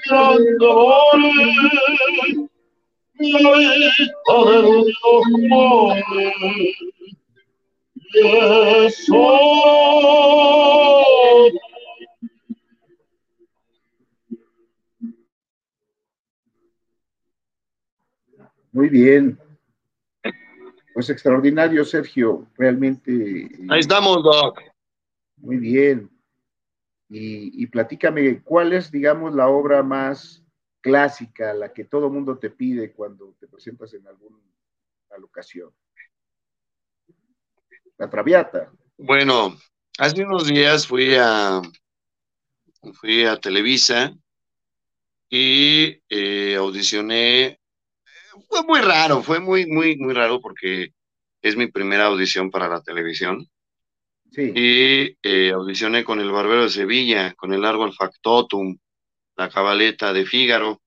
grande 0.05 0.65
amore, 5.45 6.33
la 8.13 8.85
è 8.85 8.89
solo 8.89 9.97
Muy 18.71 18.89
bien. 18.89 19.39
Pues 20.93 21.09
extraordinario, 21.09 21.83
Sergio. 21.83 22.47
Realmente. 22.57 23.49
Ahí 23.69 23.79
estamos, 23.79 24.21
Doc. 24.23 24.61
Muy 25.37 25.57
bien. 25.57 26.09
Y, 27.09 27.65
platícame, 27.67 28.41
¿cuál 28.43 28.73
es, 28.73 28.91
digamos, 28.91 29.33
la 29.33 29.47
obra 29.47 29.81
más 29.81 30.43
clásica, 30.81 31.53
la 31.53 31.71
que 31.71 31.85
todo 31.85 32.09
mundo 32.09 32.37
te 32.37 32.49
pide 32.49 32.91
cuando 32.91 33.33
te 33.39 33.47
presentas 33.47 33.93
en 33.93 34.05
alguna 34.07 34.37
locación? 35.17 35.71
La 37.97 38.09
Traviata. 38.09 38.71
Bueno, 38.97 39.55
hace 39.97 40.23
unos 40.23 40.47
días 40.47 40.85
fui 40.85 41.15
a 41.15 41.61
fui 42.93 43.25
a 43.25 43.39
Televisa 43.39 44.13
y 45.29 46.01
eh, 46.09 46.55
audicioné. 46.55 47.59
Fue 48.49 48.63
muy 48.63 48.81
raro, 48.81 49.23
fue 49.23 49.39
muy, 49.39 49.65
muy, 49.65 49.97
muy 49.97 50.13
raro 50.13 50.39
porque 50.41 50.93
es 51.41 51.55
mi 51.55 51.67
primera 51.67 52.05
audición 52.05 52.51
para 52.51 52.67
la 52.67 52.81
televisión. 52.81 53.47
Sí. 54.31 54.53
Y 54.53 55.15
eh, 55.23 55.51
audicioné 55.53 56.03
con 56.03 56.19
el 56.19 56.31
Barbero 56.31 56.63
de 56.63 56.69
Sevilla, 56.69 57.33
con 57.35 57.53
el 57.53 57.61
Largo 57.61 57.91
Factotum, 57.93 58.77
la 59.37 59.49
Cabaleta 59.49 60.13
de 60.13 60.25
Fígaro. 60.25 60.81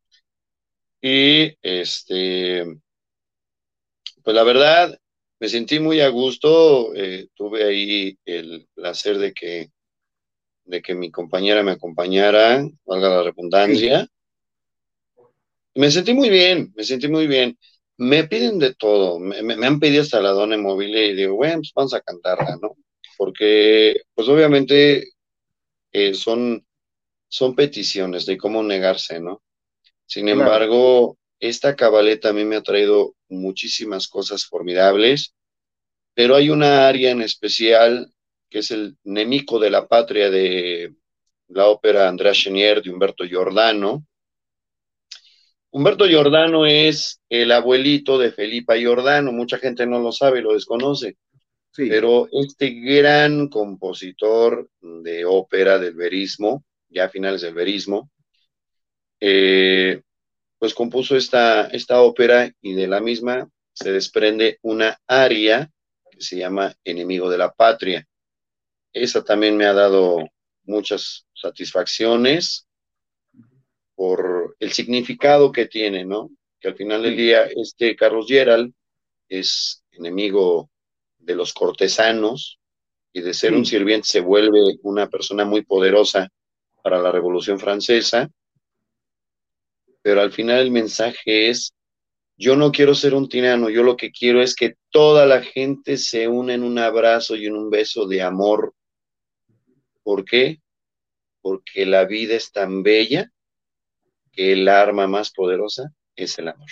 Y 1.03 1.57
este, 1.63 2.65
pues 4.23 4.35
la 4.37 4.43
verdad, 4.45 4.99
me 5.41 5.49
sentí 5.49 5.79
muy 5.81 6.01
a 6.01 6.09
gusto. 6.09 6.95
eh, 6.95 7.29
tuve 7.35 7.65
ahí 7.65 8.19
el 8.25 8.69
placer 8.75 9.19
de 9.19 9.33
que, 9.33 9.71
de 10.65 10.83
que 10.83 10.95
mi 10.95 11.11
compañera 11.11 11.63
me 11.63 11.73
acompañara, 11.73 12.67
valga 12.87 13.09
la 13.11 13.25
redundancia. 13.25 14.09
Me 15.75 15.91
sentí 15.91 16.15
muy 16.15 16.31
bien, 16.31 16.73
me 16.77 16.85
sentí 16.85 17.09
muy 17.09 17.27
bien. 17.27 17.59
Me 17.97 18.25
piden 18.25 18.59
de 18.59 18.75
todo, 18.75 19.19
me, 19.19 19.43
me- 19.43 19.57
me 19.57 19.67
han 19.67 19.81
pedido 19.81 20.03
hasta 20.03 20.21
la 20.21 20.31
dona 20.31 20.57
móvil 20.57 20.97
y 20.97 21.15
digo, 21.15 21.35
bueno, 21.37 21.57
pues 21.59 21.73
vamos 21.75 21.95
a 21.95 22.01
cantarla, 22.01 22.57
¿no? 22.61 22.77
Porque, 23.21 24.03
pues 24.15 24.29
obviamente 24.29 25.11
eh, 25.93 26.15
son, 26.15 26.67
son 27.29 27.55
peticiones 27.55 28.27
de 28.27 28.39
cómo 28.39 28.63
negarse, 28.63 29.21
¿no? 29.21 29.43
Sin 30.07 30.29
Claro. 30.29 30.39
embargo, 30.41 31.19
esta 31.41 31.77
cabaleta 31.77 32.31
a 32.31 32.33
mí 32.33 32.45
me 32.45 32.57
ha 32.57 32.63
traído 32.63 33.15
muchísimas 33.29 34.09
cosas 34.09 34.47
formidables, 34.47 35.35
pero 36.15 36.37
hay 36.37 36.51
una 36.51 36.89
área 36.89 37.11
en 37.13 37.23
especial 37.23 38.13
que 38.51 38.61
es 38.61 38.71
el 38.71 38.97
Nemico 39.05 39.59
de 39.59 39.71
la 39.71 39.89
Patria 39.89 40.31
de 40.31 40.95
la 41.49 41.69
ópera 41.69 42.09
Andrea 42.09 42.33
Chenier 42.33 42.83
de 42.83 42.91
Humberto 42.91 43.25
Giordano. 43.25 44.07
Humberto 45.73 46.07
Giordano 46.07 46.67
es 46.67 47.21
el 47.29 47.53
abuelito 47.53 48.19
de 48.19 48.33
Felipa 48.33 48.77
Giordano, 48.77 49.33
mucha 49.33 49.59
gente 49.59 49.87
no 49.87 49.99
lo 50.01 50.13
sabe, 50.13 50.43
lo 50.43 50.55
desconoce, 50.55 51.17
Sí. 51.73 51.89
pero 51.89 52.29
este 52.33 52.71
gran 52.71 53.49
compositor 53.49 54.69
de 54.81 55.25
ópera 55.25 55.79
del 55.79 55.95
verismo, 55.95 56.65
ya 56.89 57.05
a 57.05 57.09
finales 57.09 57.43
del 57.43 57.55
verismo, 57.55 58.11
eh, 59.21 60.03
pues 60.59 60.75
compuso 60.75 61.17
esta, 61.17 61.69
esta 61.69 62.03
ópera 62.03 62.51
y 62.61 62.75
de 62.75 62.89
la 62.89 63.01
misma 63.01 63.49
se 63.73 63.93
desprende 63.93 64.59
una 64.63 64.99
aria 65.07 65.71
que 66.11 66.21
se 66.21 66.37
llama 66.37 66.75
Enemigo 66.85 67.31
de 67.31 67.39
la 67.39 67.53
Patria. 67.53 68.07
Esa 68.93 69.25
también 69.25 69.57
me 69.57 69.67
ha 69.67 69.73
dado 69.73 70.29
muchas 70.65 71.27
satisfacciones 71.35 72.67
por 73.95 74.57
el 74.59 74.73
significado 74.73 75.53
que 75.53 75.67
tiene, 75.67 76.05
¿no? 76.05 76.31
Que 76.59 76.69
al 76.69 76.75
final 76.75 77.03
del 77.03 77.17
día 77.17 77.45
este 77.45 77.97
Carlos 77.97 78.27
Gerald 78.29 78.73
es 79.29 79.83
enemigo 79.93 80.71
de 81.21 81.35
los 81.35 81.53
cortesanos 81.53 82.59
y 83.13 83.21
de 83.23 83.35
ser 83.35 83.51
Sí. 83.51 83.57
un 83.57 83.67
sirviente 83.67 84.09
se 84.09 84.21
vuelve 84.21 84.79
una 84.83 85.09
persona 85.09 85.45
muy 85.45 85.63
poderosa 85.63 86.29
para 86.83 86.99
la 86.99 87.13
Revolución 87.13 87.59
Francesa, 87.59 88.29
pero 90.03 90.21
al 90.21 90.33
final 90.33 90.61
el 90.61 90.71
mensaje 90.71 91.51
es 91.51 91.75
yo 92.37 92.57
no 92.57 92.73
quiero 92.73 92.95
ser 92.95 93.13
un 93.15 93.29
tirano, 93.29 93.69
yo 93.69 93.83
lo 93.83 93.99
que 93.99 94.11
quiero 94.11 94.41
es 94.41 94.55
que 94.55 94.77
toda 94.89 95.27
la 95.27 95.43
gente 95.43 95.99
se 95.99 96.27
una 96.27 96.55
en 96.55 96.63
un 96.63 96.79
abrazo 96.79 97.37
y 97.37 97.45
en 97.47 97.55
un 97.55 97.69
beso 97.69 98.07
de 98.07 98.23
amor. 98.23 98.75
¿Por 100.03 100.25
qué? 100.25 100.63
Porque 101.43 101.85
la 101.85 102.07
vida 102.07 102.35
es 102.35 102.51
tan 102.51 102.83
bella 102.83 103.31
que 104.33 104.53
el 104.55 104.69
arma 104.69 105.07
más 105.07 105.33
poderosa 105.33 105.93
es 106.17 106.39
el 106.39 106.49
amor. 106.49 106.69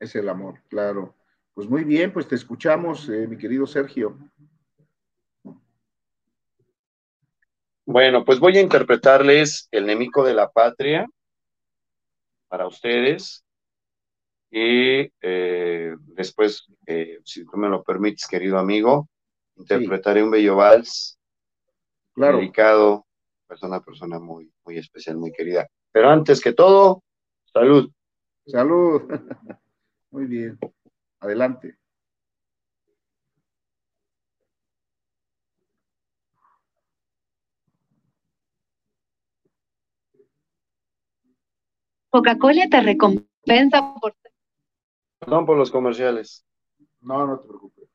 Es 0.00 0.14
el 0.14 0.30
amor, 0.30 0.62
claro. 0.70 1.14
Pues 1.54 1.68
muy 1.68 1.84
bien, 1.84 2.12
pues 2.12 2.26
te 2.26 2.34
escuchamos, 2.34 3.08
eh, 3.10 3.26
mi 3.28 3.36
querido 3.36 3.66
Sergio. 3.66 4.16
Bueno, 7.84 8.24
pues 8.24 8.38
voy 8.38 8.56
a 8.56 8.62
interpretarles 8.62 9.68
El 9.70 9.84
enemigo 9.84 10.24
de 10.24 10.34
la 10.34 10.50
patria 10.50 11.06
para 12.48 12.66
ustedes. 12.66 13.44
Y 14.50 15.10
eh, 15.20 15.94
después, 15.98 16.66
eh, 16.86 17.18
si 17.24 17.44
tú 17.44 17.56
me 17.56 17.68
lo 17.68 17.82
permites, 17.82 18.26
querido 18.26 18.58
amigo, 18.58 19.08
interpretaré 19.56 20.22
un 20.22 20.30
bello 20.30 20.56
vals. 20.56 21.18
Claro. 22.14 22.38
Dedicado, 22.38 23.06
a 23.48 23.66
una 23.66 23.80
persona 23.80 24.18
muy, 24.18 24.50
muy 24.64 24.78
especial, 24.78 25.16
muy 25.16 25.32
querida. 25.32 25.66
Pero 25.90 26.08
antes 26.08 26.40
que 26.40 26.52
todo, 26.52 27.02
salud. 27.52 27.90
Salud. 28.46 29.02
Muy 30.10 30.26
bien. 30.26 30.58
Adelante. 31.22 31.78
Coca-Cola 42.10 42.66
te 42.68 42.80
recompensa 42.82 43.94
por 44.00 44.14
Perdón 45.20 45.46
por 45.46 45.56
los 45.56 45.70
comerciales. 45.70 46.44
No, 47.00 47.24
no 47.24 47.38
te 47.38 47.46
preocupes. 47.46 47.88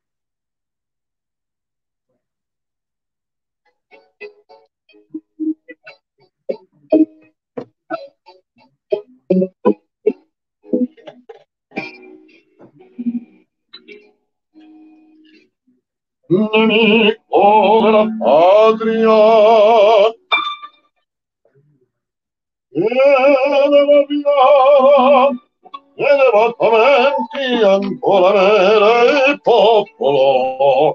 nemico 16.30 17.80
della 17.82 18.08
patria. 18.20 19.16
va 23.88 24.06
via 24.08 25.30
elevatamente 25.96 27.66
ancora 27.66 28.32
mere 28.34 29.32
il 29.32 29.42
popolo. 29.42 30.94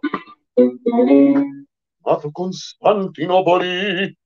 Ma 2.04 2.18
fu 2.18 2.30
Costantinopoli 2.30 4.16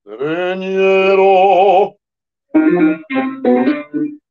straniero 0.00 1.96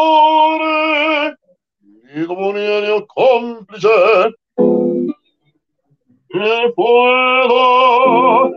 mi 2.03 2.25
comunione 2.25 3.05
complice, 3.05 4.37
e 6.27 6.73
puedo 6.73 8.51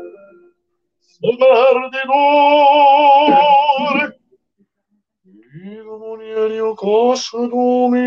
saber 1.01 1.89
di 1.91 2.03
dolore, 2.07 4.05
mi 5.53 5.79
comunione 5.83 6.75
costumi. 6.75 8.07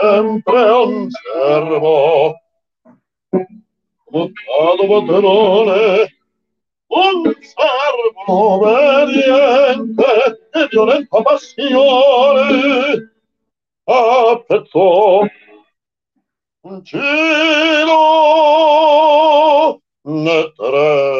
sempre 0.00 0.70
un 0.70 1.08
servo. 1.10 2.34
Buttato 4.10 4.86
padrone 4.88 6.16
un 6.88 7.34
servo 7.40 8.24
obbediente 8.26 10.10
e 10.52 10.66
violenta 10.70 11.22
passione. 11.22 13.12
Apprezzò 13.84 15.26
un 16.60 16.84
cielo 16.84 17.98
ne 20.02 20.52
tremo 20.56 21.17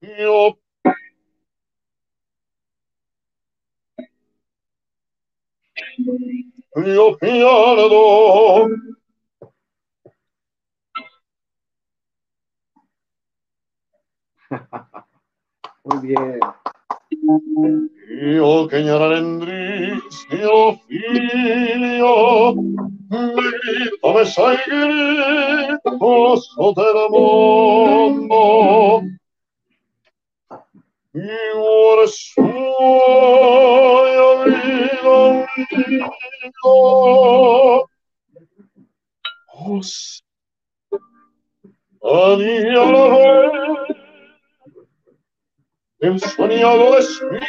io 0.00 0.58
io 6.84 7.16
piango 7.18 8.66
Muy 15.84 15.98
bien. 16.00 16.61
Io 17.22 18.66
che 18.66 18.78
ignorandris, 18.80 20.26
io 20.30 20.76
figlio, 20.86 22.54
come 24.00 24.24
sai 24.24 24.56
grito 24.66 26.36
sotto 26.36 26.80
il 26.80 27.06
mondo, 27.10 29.02
io 31.12 31.62
ora 31.62 32.06
suo, 32.06 32.42
io 34.14 34.42
vivo 34.42 35.46
os, 39.64 40.22
adia 42.02 42.82
el 46.02 46.20
soñado 46.20 46.96
destino. 46.96 47.40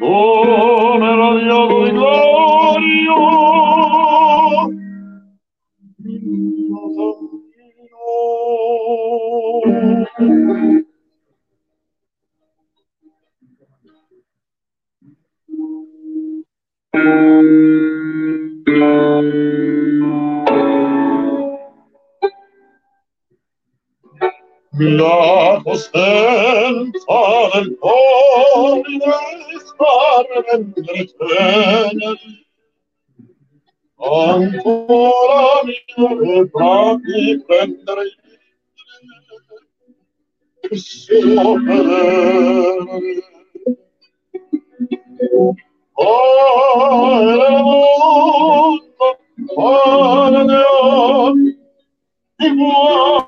Come 0.00 1.16
radiato 1.16 1.84
di 1.84 1.92
gloria, 1.92 3.16
mio 6.00 6.88
cammino. 6.96 8.06
la 10.48 10.57
innocenta 24.84 26.98
a 27.06 27.64
polvere 27.80 29.16
sparventretene. 29.64 32.10
Ancora 34.00 35.64
mi 35.64 35.74
dove 35.96 36.44
bracci 36.46 37.42
prendere 37.46 38.02
il 40.70 40.78
sopere. 40.78 41.96
Oh, 46.00 47.20
era 47.20 47.60
molto, 47.60 49.18
oh, 49.56 50.28
era 50.28 50.44
molto, 52.54 53.27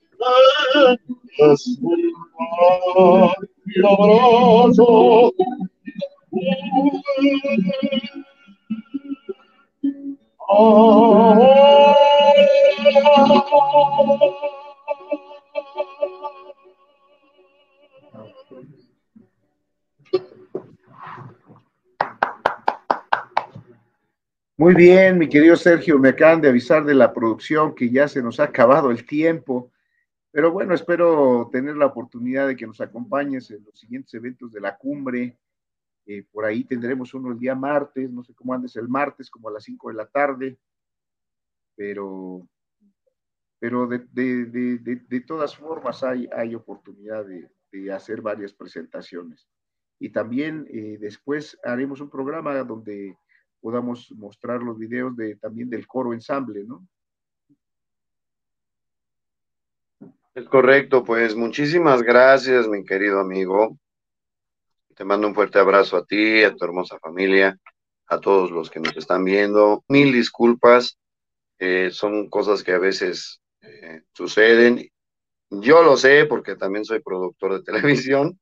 Muy 24.57 24.75
bien, 24.75 25.17
mi 25.17 25.27
querido 25.27 25.55
Sergio, 25.55 25.97
me 25.97 26.09
acaban 26.09 26.41
de 26.41 26.49
avisar 26.49 26.85
de 26.85 26.93
la 26.93 27.11
producción 27.11 27.73
que 27.73 27.89
ya 27.89 28.07
se 28.07 28.21
nos 28.21 28.39
ha 28.39 28.43
acabado 28.43 28.91
el 28.91 29.07
tiempo, 29.07 29.70
pero 30.31 30.51
bueno, 30.51 30.73
espero 30.73 31.49
tener 31.51 31.75
la 31.75 31.87
oportunidad 31.87 32.47
de 32.47 32.55
que 32.55 32.65
nos 32.65 32.79
acompañes 32.79 33.51
en 33.51 33.63
los 33.65 33.77
siguientes 33.77 34.13
eventos 34.13 34.51
de 34.53 34.61
la 34.61 34.77
cumbre. 34.77 35.37
Eh, 36.05 36.23
por 36.31 36.45
ahí 36.45 36.63
tendremos 36.63 37.13
uno 37.13 37.31
el 37.31 37.37
día 37.37 37.53
martes, 37.53 38.09
no 38.09 38.23
sé 38.23 38.33
cómo 38.33 38.53
andes 38.53 38.75
el 38.77 38.87
martes, 38.87 39.29
como 39.29 39.49
a 39.49 39.51
las 39.51 39.63
5 39.65 39.89
de 39.89 39.95
la 39.95 40.07
tarde, 40.07 40.57
pero, 41.75 42.47
pero 43.59 43.87
de, 43.87 43.99
de, 44.11 44.45
de, 44.45 44.95
de 44.95 45.21
todas 45.21 45.55
formas 45.55 46.01
hay, 46.03 46.27
hay 46.33 46.55
oportunidad 46.55 47.25
de, 47.25 47.49
hacer 47.93 48.21
varias 48.21 48.53
presentaciones. 48.53 49.47
Y 49.99 50.09
también 50.09 50.67
eh, 50.69 50.97
después 50.99 51.57
haremos 51.63 52.01
un 52.01 52.09
programa 52.09 52.63
donde 52.63 53.17
podamos 53.61 54.11
mostrar 54.11 54.61
los 54.61 54.77
videos 54.77 55.15
de, 55.15 55.35
también 55.35 55.69
del 55.69 55.87
coro 55.87 56.13
ensamble, 56.13 56.65
¿no? 56.65 56.85
Es 60.33 60.47
correcto, 60.47 61.03
pues 61.03 61.35
muchísimas 61.35 62.03
gracias, 62.03 62.67
mi 62.67 62.85
querido 62.85 63.19
amigo. 63.19 63.77
Te 64.95 65.03
mando 65.03 65.27
un 65.27 65.35
fuerte 65.35 65.59
abrazo 65.59 65.97
a 65.97 66.05
ti, 66.05 66.43
a 66.43 66.55
tu 66.55 66.63
hermosa 66.63 66.97
familia, 66.99 67.57
a 68.07 68.19
todos 68.19 68.49
los 68.51 68.69
que 68.69 68.79
nos 68.79 68.95
están 68.95 69.25
viendo. 69.25 69.83
Mil 69.89 70.13
disculpas, 70.13 70.97
eh, 71.59 71.89
son 71.91 72.29
cosas 72.29 72.63
que 72.63 72.71
a 72.71 72.79
veces 72.79 73.41
eh, 73.61 74.03
suceden. 74.13 74.89
Yo 75.49 75.83
lo 75.83 75.97
sé 75.97 76.25
porque 76.25 76.55
también 76.55 76.85
soy 76.85 77.01
productor 77.01 77.53
de 77.53 77.63
televisión. 77.63 78.39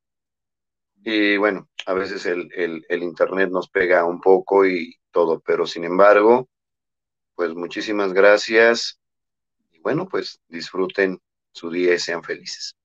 Y 1.04 1.38
bueno, 1.38 1.70
a 1.88 1.94
veces 1.94 2.26
el, 2.26 2.50
el, 2.54 2.86
el 2.88 3.04
internet 3.04 3.50
nos 3.50 3.70
pega 3.70 4.06
un 4.06 4.22
poco 4.22 4.66
y, 4.66 4.94
todo, 5.12 5.40
pero 5.40 5.66
sin 5.66 5.84
embargo, 5.84 6.48
pues 7.36 7.54
muchísimas 7.54 8.14
gracias 8.14 9.00
y 9.72 9.80
bueno, 9.80 10.08
pues 10.08 10.40
disfruten 10.48 11.20
su 11.52 11.70
día 11.70 11.94
y 11.94 12.00
sean 12.00 12.24
felices. 12.24 12.76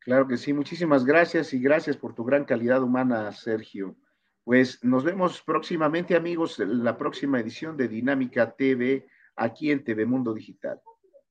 Claro 0.00 0.26
que 0.26 0.36
sí, 0.36 0.52
muchísimas 0.52 1.04
gracias 1.04 1.54
y 1.54 1.60
gracias 1.60 1.96
por 1.96 2.14
tu 2.14 2.24
gran 2.24 2.44
calidad 2.44 2.82
humana, 2.82 3.30
Sergio. 3.32 3.96
Pues 4.44 4.82
nos 4.82 5.04
vemos 5.04 5.40
próximamente, 5.42 6.16
amigos, 6.16 6.58
en 6.58 6.82
la 6.82 6.98
próxima 6.98 7.38
edición 7.38 7.76
de 7.76 7.86
Dinámica 7.86 8.50
TV 8.50 9.06
aquí 9.36 9.70
en 9.70 9.84
TV 9.84 10.04
Mundo 10.04 10.34
Digital. 10.34 10.80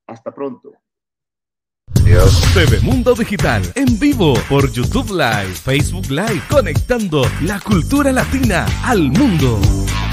Hasta 0.06 0.32
pronto. 0.32 0.72
Adiós. 2.00 2.42
TV 2.54 2.80
Mundo 2.80 3.14
Digital 3.14 3.62
en 3.74 3.98
vivo 3.98 4.34
por 4.48 4.70
YouTube 4.70 5.10
Live, 5.10 5.54
Facebook 5.54 6.08
Live, 6.08 6.42
conectando 6.50 7.22
la 7.42 7.60
cultura 7.60 8.10
latina 8.12 8.66
al 8.84 9.10
mundo. 9.10 9.60